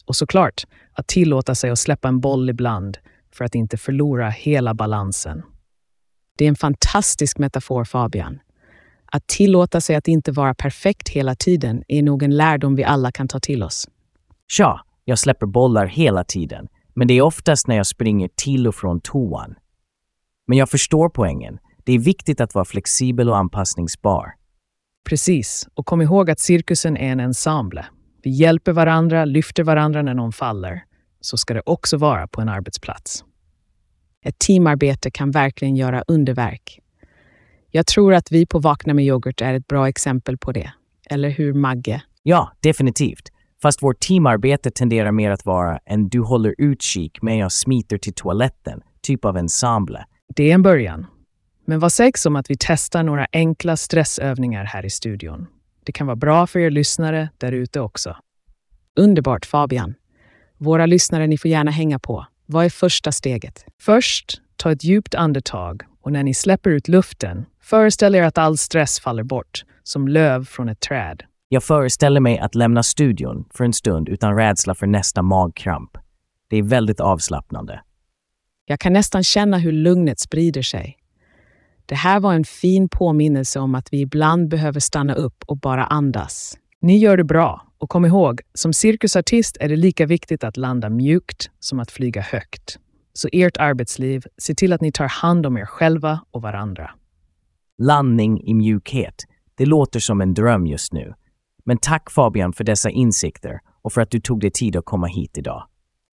Och 0.06 0.16
såklart, 0.16 0.64
att 0.92 1.06
tillåta 1.06 1.54
sig 1.54 1.70
att 1.70 1.78
släppa 1.78 2.08
en 2.08 2.20
boll 2.20 2.50
ibland 2.50 2.98
för 3.36 3.44
att 3.44 3.54
inte 3.54 3.76
förlora 3.76 4.30
hela 4.30 4.74
balansen. 4.74 5.42
Det 6.38 6.44
är 6.44 6.48
en 6.48 6.56
fantastisk 6.56 7.38
metafor, 7.38 7.84
Fabian. 7.84 8.38
Att 9.12 9.26
tillåta 9.26 9.80
sig 9.80 9.96
att 9.96 10.08
inte 10.08 10.32
vara 10.32 10.54
perfekt 10.54 11.08
hela 11.08 11.34
tiden 11.34 11.82
är 11.88 12.02
nog 12.02 12.22
en 12.22 12.36
lärdom 12.36 12.76
vi 12.76 12.84
alla 12.84 13.12
kan 13.12 13.28
ta 13.28 13.40
till 13.40 13.62
oss. 13.62 13.88
Tja, 14.48 14.80
jag 15.04 15.18
släpper 15.18 15.46
bollar 15.46 15.86
hela 15.86 16.24
tiden, 16.24 16.68
men 16.94 17.08
det 17.08 17.14
är 17.14 17.22
oftast 17.22 17.66
när 17.66 17.76
jag 17.76 17.86
springer 17.86 18.28
till 18.34 18.68
och 18.68 18.74
från 18.74 19.00
toan. 19.00 19.54
Men 20.46 20.58
jag 20.58 20.70
förstår 20.70 21.08
poängen. 21.08 21.58
Det 21.84 21.92
är 21.92 21.98
viktigt 21.98 22.40
att 22.40 22.54
vara 22.54 22.64
flexibel 22.64 23.28
och 23.28 23.36
anpassningsbar. 23.36 24.32
Precis, 25.08 25.68
och 25.74 25.86
kom 25.86 26.02
ihåg 26.02 26.30
att 26.30 26.40
cirkusen 26.40 26.96
är 26.96 27.12
en 27.12 27.20
ensemble. 27.20 27.86
Vi 28.22 28.30
hjälper 28.30 28.72
varandra, 28.72 29.24
lyfter 29.24 29.64
varandra 29.64 30.02
när 30.02 30.14
någon 30.14 30.32
faller. 30.32 30.82
Så 31.20 31.36
ska 31.36 31.54
det 31.54 31.62
också 31.66 31.96
vara 31.96 32.28
på 32.28 32.40
en 32.40 32.48
arbetsplats. 32.48 33.24
Ett 34.26 34.38
teamarbete 34.38 35.10
kan 35.10 35.30
verkligen 35.30 35.76
göra 35.76 36.04
underverk. 36.08 36.80
Jag 37.70 37.86
tror 37.86 38.14
att 38.14 38.32
vi 38.32 38.46
på 38.46 38.58
Vakna 38.58 38.94
med 38.94 39.04
yoghurt 39.04 39.40
är 39.40 39.54
ett 39.54 39.66
bra 39.66 39.88
exempel 39.88 40.38
på 40.38 40.52
det. 40.52 40.72
Eller 41.10 41.30
hur, 41.30 41.54
Magge? 41.54 42.02
Ja, 42.22 42.52
definitivt. 42.60 43.32
Fast 43.62 43.82
vårt 43.82 44.00
teamarbete 44.00 44.70
tenderar 44.70 45.12
mer 45.12 45.30
att 45.30 45.46
vara 45.46 45.78
en 45.84 46.08
du 46.08 46.20
håller 46.20 46.54
utkik 46.58 47.22
men 47.22 47.38
jag 47.38 47.52
smiter 47.52 47.98
till 47.98 48.14
toaletten, 48.14 48.80
typ 49.00 49.24
av 49.24 49.36
ensemble. 49.36 50.04
Det 50.36 50.50
är 50.50 50.54
en 50.54 50.62
början. 50.62 51.06
Men 51.64 51.80
vad 51.80 51.92
sägs 51.92 52.26
om 52.26 52.36
att 52.36 52.50
vi 52.50 52.56
testar 52.58 53.02
några 53.02 53.26
enkla 53.32 53.76
stressövningar 53.76 54.64
här 54.64 54.86
i 54.86 54.90
studion? 54.90 55.46
Det 55.84 55.92
kan 55.92 56.06
vara 56.06 56.16
bra 56.16 56.46
för 56.46 56.58
er 56.58 56.70
lyssnare 56.70 57.28
där 57.38 57.52
ute 57.52 57.80
också. 57.80 58.16
Underbart 58.96 59.46
Fabian. 59.46 59.94
Våra 60.58 60.86
lyssnare, 60.86 61.26
ni 61.26 61.38
får 61.38 61.50
gärna 61.50 61.70
hänga 61.70 61.98
på. 61.98 62.26
Vad 62.48 62.64
är 62.64 62.70
första 62.70 63.12
steget? 63.12 63.64
Först, 63.80 64.40
ta 64.56 64.72
ett 64.72 64.84
djupt 64.84 65.14
andetag 65.14 65.82
och 66.02 66.12
när 66.12 66.22
ni 66.22 66.34
släpper 66.34 66.70
ut 66.70 66.88
luften, 66.88 67.46
föreställ 67.60 68.14
er 68.14 68.22
att 68.22 68.38
all 68.38 68.56
stress 68.56 69.00
faller 69.00 69.22
bort, 69.22 69.64
som 69.82 70.08
löv 70.08 70.44
från 70.44 70.68
ett 70.68 70.80
träd. 70.80 71.22
Jag 71.48 71.62
föreställer 71.62 72.20
mig 72.20 72.38
att 72.38 72.54
lämna 72.54 72.82
studion 72.82 73.44
för 73.54 73.64
en 73.64 73.72
stund 73.72 74.08
utan 74.08 74.36
rädsla 74.36 74.74
för 74.74 74.86
nästa 74.86 75.22
magkramp. 75.22 75.90
Det 76.50 76.56
är 76.56 76.62
väldigt 76.62 77.00
avslappnande. 77.00 77.82
Jag 78.66 78.80
kan 78.80 78.92
nästan 78.92 79.24
känna 79.24 79.58
hur 79.58 79.72
lugnet 79.72 80.20
sprider 80.20 80.62
sig. 80.62 80.96
Det 81.86 81.94
här 81.94 82.20
var 82.20 82.34
en 82.34 82.44
fin 82.44 82.88
påminnelse 82.88 83.60
om 83.60 83.74
att 83.74 83.92
vi 83.92 84.00
ibland 84.00 84.48
behöver 84.48 84.80
stanna 84.80 85.14
upp 85.14 85.44
och 85.46 85.58
bara 85.58 85.84
andas. 85.84 86.58
Ni 86.80 86.98
gör 86.98 87.16
det 87.16 87.24
bra 87.24 87.65
och 87.78 87.90
kom 87.90 88.04
ihåg, 88.04 88.40
som 88.54 88.72
cirkusartist 88.72 89.56
är 89.60 89.68
det 89.68 89.76
lika 89.76 90.06
viktigt 90.06 90.44
att 90.44 90.56
landa 90.56 90.90
mjukt 90.90 91.50
som 91.60 91.80
att 91.80 91.90
flyga 91.90 92.20
högt. 92.20 92.78
Så 93.12 93.28
ert 93.32 93.56
arbetsliv, 93.56 94.22
se 94.38 94.54
till 94.54 94.72
att 94.72 94.80
ni 94.80 94.92
tar 94.92 95.08
hand 95.08 95.46
om 95.46 95.56
er 95.56 95.64
själva 95.64 96.20
och 96.30 96.42
varandra. 96.42 96.90
Landning 97.78 98.42
i 98.42 98.54
mjukhet. 98.54 99.24
Det 99.54 99.66
låter 99.66 100.00
som 100.00 100.20
en 100.20 100.34
dröm 100.34 100.66
just 100.66 100.92
nu. 100.92 101.14
Men 101.64 101.78
tack 101.78 102.10
Fabian 102.10 102.52
för 102.52 102.64
dessa 102.64 102.90
insikter 102.90 103.60
och 103.82 103.92
för 103.92 104.00
att 104.00 104.10
du 104.10 104.20
tog 104.20 104.40
dig 104.40 104.50
tid 104.50 104.76
att 104.76 104.84
komma 104.84 105.06
hit 105.06 105.38
idag. 105.38 105.66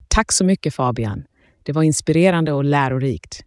Tack 0.08 0.32
så 0.32 0.46
mycket 0.46 0.76
Fabian. 0.76 1.24
Det 1.64 1.72
var 1.72 1.84
inspirerande 1.84 2.54
och 2.54 2.64
lärorikt. 2.64 3.44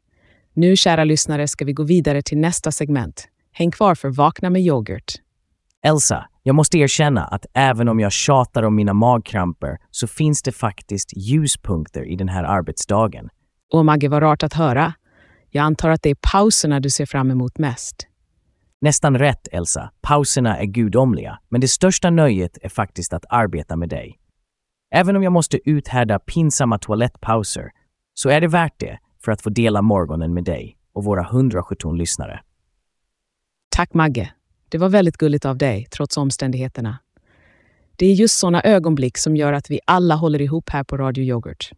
Nu, 0.54 0.76
kära 0.76 1.04
lyssnare, 1.04 1.48
ska 1.48 1.64
vi 1.64 1.72
gå 1.72 1.82
vidare 1.82 2.22
till 2.22 2.38
nästa 2.38 2.72
segment. 2.72 3.28
Häng 3.52 3.70
kvar 3.70 3.94
för 3.94 4.08
Vakna 4.08 4.50
med 4.50 4.62
yoghurt. 4.62 5.14
Elsa, 5.86 6.26
jag 6.42 6.54
måste 6.54 6.78
erkänna 6.78 7.24
att 7.24 7.46
även 7.54 7.88
om 7.88 8.00
jag 8.00 8.12
tjatar 8.12 8.62
om 8.62 8.74
mina 8.74 8.94
magkramper 8.94 9.78
så 9.90 10.06
finns 10.06 10.42
det 10.42 10.52
faktiskt 10.52 11.12
ljuspunkter 11.16 12.04
i 12.04 12.16
den 12.16 12.28
här 12.28 12.44
arbetsdagen. 12.44 13.28
Och 13.72 13.84
Magge, 13.84 14.08
vad 14.08 14.22
rart 14.22 14.42
att 14.42 14.52
höra. 14.52 14.92
Jag 15.50 15.62
antar 15.62 15.90
att 15.90 16.02
det 16.02 16.10
är 16.10 16.16
pauserna 16.32 16.80
du 16.80 16.90
ser 16.90 17.06
fram 17.06 17.30
emot 17.30 17.58
mest. 17.58 18.06
Nästan 18.80 19.18
rätt, 19.18 19.48
Elsa. 19.52 19.90
Pauserna 20.02 20.58
är 20.58 20.64
gudomliga, 20.64 21.38
men 21.48 21.60
det 21.60 21.68
största 21.68 22.10
nöjet 22.10 22.58
är 22.62 22.68
faktiskt 22.68 23.12
att 23.12 23.24
arbeta 23.28 23.76
med 23.76 23.88
dig. 23.88 24.18
Även 24.94 25.16
om 25.16 25.22
jag 25.22 25.32
måste 25.32 25.70
uthärda 25.70 26.18
pinsamma 26.18 26.78
toalettpauser 26.78 27.70
så 28.14 28.28
är 28.28 28.40
det 28.40 28.48
värt 28.48 28.80
det 28.80 28.98
för 29.24 29.32
att 29.32 29.42
få 29.42 29.50
dela 29.50 29.82
morgonen 29.82 30.34
med 30.34 30.44
dig 30.44 30.78
och 30.94 31.04
våra 31.04 31.22
117 31.22 31.98
lyssnare. 31.98 32.40
Tack 33.76 33.94
Magge. 33.94 34.32
Det 34.76 34.80
var 34.80 34.88
väldigt 34.88 35.16
gulligt 35.16 35.44
av 35.44 35.58
dig, 35.58 35.86
trots 35.90 36.16
omständigheterna. 36.16 36.98
Det 37.96 38.06
är 38.06 38.14
just 38.14 38.38
sådana 38.38 38.62
ögonblick 38.62 39.18
som 39.18 39.36
gör 39.36 39.52
att 39.52 39.70
vi 39.70 39.80
alla 39.84 40.14
håller 40.14 40.42
ihop 40.42 40.70
här 40.70 40.84
på 40.84 40.96
Radio 40.96 41.24
Yoghurt. 41.24 41.70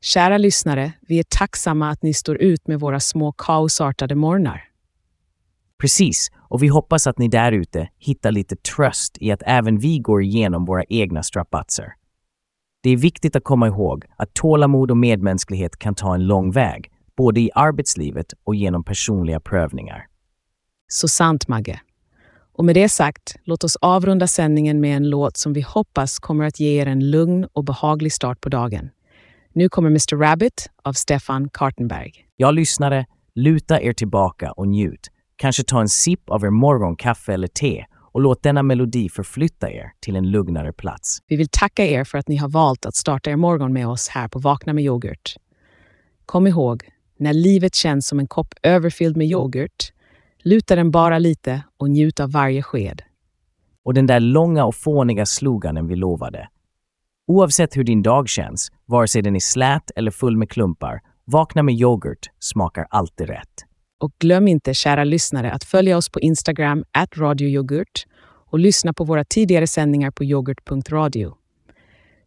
Kära 0.00 0.38
lyssnare, 0.38 0.92
vi 1.00 1.18
är 1.18 1.24
tacksamma 1.28 1.90
att 1.90 2.02
ni 2.02 2.14
står 2.14 2.36
ut 2.36 2.68
med 2.68 2.80
våra 2.80 3.00
små 3.00 3.32
kaosartade 3.32 4.14
morgnar. 4.14 4.64
Precis, 5.78 6.30
och 6.38 6.62
vi 6.62 6.68
hoppas 6.68 7.06
att 7.06 7.18
ni 7.18 7.28
där 7.28 7.52
ute 7.52 7.88
hittar 7.98 8.32
lite 8.32 8.56
tröst 8.56 9.18
i 9.20 9.32
att 9.32 9.42
även 9.46 9.78
vi 9.78 9.98
går 9.98 10.22
igenom 10.22 10.64
våra 10.64 10.84
egna 10.84 11.22
strapatser. 11.22 11.92
Det 12.82 12.90
är 12.90 12.96
viktigt 12.96 13.36
att 13.36 13.44
komma 13.44 13.66
ihåg 13.66 14.04
att 14.16 14.34
tålamod 14.34 14.90
och 14.90 14.96
medmänsklighet 14.96 15.78
kan 15.78 15.94
ta 15.94 16.14
en 16.14 16.26
lång 16.26 16.50
väg, 16.50 16.92
både 17.16 17.40
i 17.40 17.50
arbetslivet 17.54 18.26
och 18.44 18.54
genom 18.54 18.84
personliga 18.84 19.40
prövningar. 19.40 20.06
Så 20.88 21.08
sant, 21.08 21.48
Magge. 21.48 21.80
Och 22.60 22.64
med 22.64 22.74
det 22.74 22.88
sagt, 22.88 23.36
låt 23.44 23.64
oss 23.64 23.76
avrunda 23.80 24.26
sändningen 24.26 24.80
med 24.80 24.96
en 24.96 25.10
låt 25.10 25.36
som 25.36 25.52
vi 25.52 25.60
hoppas 25.60 26.18
kommer 26.18 26.44
att 26.44 26.60
ge 26.60 26.82
er 26.82 26.86
en 26.86 27.10
lugn 27.10 27.46
och 27.52 27.64
behaglig 27.64 28.12
start 28.12 28.40
på 28.40 28.48
dagen. 28.48 28.90
Nu 29.52 29.68
kommer 29.68 29.88
Mr 29.88 30.16
Rabbit 30.16 30.70
av 30.84 30.92
Stefan 30.92 31.48
Kartenberg. 31.48 32.12
Jag 32.36 32.54
lyssnare, 32.54 33.06
luta 33.34 33.82
er 33.82 33.92
tillbaka 33.92 34.52
och 34.52 34.68
njut. 34.68 35.08
Kanske 35.36 35.64
ta 35.64 35.80
en 35.80 35.88
sipp 35.88 36.30
av 36.30 36.44
er 36.44 36.50
morgonkaffe 36.50 37.34
eller 37.34 37.48
te 37.48 37.84
och 38.12 38.20
låt 38.20 38.42
denna 38.42 38.62
melodi 38.62 39.08
förflytta 39.08 39.70
er 39.70 39.92
till 40.00 40.16
en 40.16 40.30
lugnare 40.30 40.72
plats. 40.72 41.18
Vi 41.26 41.36
vill 41.36 41.48
tacka 41.52 41.86
er 41.86 42.04
för 42.04 42.18
att 42.18 42.28
ni 42.28 42.36
har 42.36 42.48
valt 42.48 42.86
att 42.86 42.94
starta 42.94 43.30
er 43.30 43.36
morgon 43.36 43.72
med 43.72 43.88
oss 43.88 44.08
här 44.08 44.28
på 44.28 44.38
Vakna 44.38 44.72
med 44.72 44.84
yoghurt. 44.84 45.34
Kom 46.26 46.46
ihåg, 46.46 46.88
när 47.16 47.32
livet 47.32 47.74
känns 47.74 48.06
som 48.06 48.18
en 48.18 48.26
kopp 48.26 48.54
överfylld 48.62 49.16
med 49.16 49.26
yoghurt, 49.26 49.92
luta 50.42 50.76
den 50.76 50.90
bara 50.90 51.18
lite 51.18 51.62
och 51.76 51.90
njut 51.90 52.20
av 52.20 52.30
varje 52.32 52.62
sked. 52.62 53.02
Och 53.84 53.94
den 53.94 54.06
där 54.06 54.20
långa 54.20 54.64
och 54.64 54.74
fåniga 54.74 55.26
sloganen 55.26 55.86
vi 55.86 55.96
lovade. 55.96 56.48
Oavsett 57.26 57.76
hur 57.76 57.84
din 57.84 58.02
dag 58.02 58.28
känns, 58.28 58.72
vare 58.86 59.08
sig 59.08 59.22
den 59.22 59.36
är 59.36 59.40
slät 59.40 59.90
eller 59.96 60.10
full 60.10 60.36
med 60.36 60.50
klumpar, 60.50 61.00
Vakna 61.32 61.62
med 61.62 61.74
yoghurt 61.74 62.30
smakar 62.40 62.86
alltid 62.90 63.28
rätt. 63.28 63.64
Och 63.98 64.12
glöm 64.18 64.48
inte, 64.48 64.74
kära 64.74 65.04
lyssnare, 65.04 65.52
att 65.52 65.64
följa 65.64 65.96
oss 65.96 66.08
på 66.08 66.20
Instagram, 66.20 66.84
at 66.92 67.16
radioyoghurt 67.16 68.06
och 68.50 68.58
lyssna 68.58 68.92
på 68.92 69.04
våra 69.04 69.24
tidigare 69.24 69.66
sändningar 69.66 70.10
på 70.10 70.24
yoghurt.radio. 70.24 71.36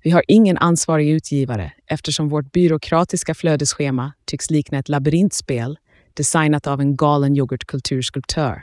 Vi 0.04 0.12
har 0.12 0.24
ingen 0.28 0.58
ansvarig 0.58 1.10
utgivare 1.10 1.74
eftersom 1.88 2.30
vårt 2.30 2.52
byråkratiska 2.52 3.34
flödesschema 3.34 4.14
tycks 4.26 4.50
likna 4.50 4.78
ett 4.78 4.90
labyrintspel 4.90 5.78
designat 6.14 6.68
av 6.68 6.82
en 6.82 6.96
galen 6.96 7.36
yoghurtkulturskulptör. 7.38 8.62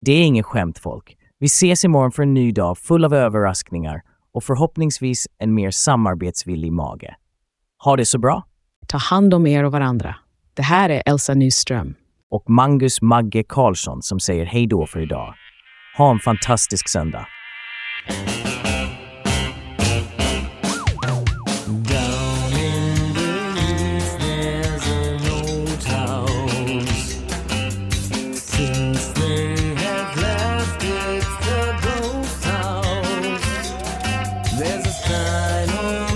Det 0.00 0.12
är 0.12 0.24
inget 0.24 0.46
skämt 0.46 0.78
folk. 0.78 1.16
Vi 1.38 1.46
ses 1.46 1.84
imorgon 1.84 2.12
för 2.12 2.22
en 2.22 2.34
ny 2.34 2.52
dag 2.52 2.78
full 2.78 3.04
av 3.04 3.14
överraskningar 3.14 4.02
och 4.32 4.44
förhoppningsvis 4.44 5.26
en 5.38 5.54
mer 5.54 5.70
samarbetsvillig 5.70 6.72
mage. 6.72 7.16
Ha 7.84 7.96
det 7.96 8.06
så 8.06 8.18
bra! 8.18 8.46
Ta 8.86 8.98
hand 8.98 9.34
om 9.34 9.46
er 9.46 9.64
och 9.64 9.72
varandra. 9.72 10.16
Det 10.54 10.62
här 10.62 10.90
är 10.90 11.02
Elsa 11.06 11.34
Nyström. 11.34 11.94
Och 12.30 12.50
Mangus 12.50 13.02
Magge 13.02 13.44
Karlsson 13.48 14.02
som 14.02 14.20
säger 14.20 14.44
hej 14.44 14.66
då 14.66 14.86
för 14.86 15.00
idag. 15.00 15.34
Ha 15.96 16.10
en 16.10 16.18
fantastisk 16.18 16.88
söndag! 16.88 17.26
time. 35.34 36.13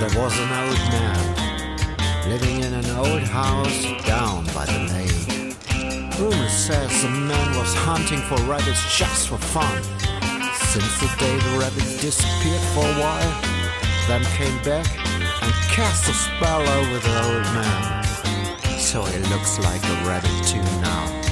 There 0.00 0.22
was 0.22 0.38
an 0.38 0.52
old 0.52 0.78
man 0.94 2.28
living 2.28 2.60
in 2.60 2.72
an 2.72 2.88
old 2.96 3.22
house 3.22 3.82
down 4.06 4.44
by 4.54 4.64
the 4.64 4.78
lake. 4.94 5.56
Rumor 6.20 6.48
says 6.48 7.02
the 7.02 7.08
man 7.10 7.56
was 7.56 7.74
hunting 7.74 8.20
for 8.20 8.36
rabbits 8.48 8.96
just 8.96 9.28
for 9.28 9.38
fun. 9.38 9.82
Since 10.70 11.00
the 11.00 11.10
day 11.18 11.36
the 11.36 11.58
rabbits 11.58 12.00
disappeared 12.00 12.60
for 12.74 12.84
a 12.84 12.94
while, 13.02 13.42
then 14.06 14.22
came 14.36 14.56
back 14.62 14.86
and 15.42 15.52
cast 15.74 16.08
a 16.08 16.14
spell 16.14 16.62
over 16.62 16.98
the 16.98 17.16
old 17.26 17.44
man. 17.54 18.04
So 18.78 19.02
he 19.02 19.18
looks 19.30 19.58
like 19.58 19.82
a 19.82 20.06
rabbit 20.06 20.46
too 20.46 20.62
now. 20.80 21.27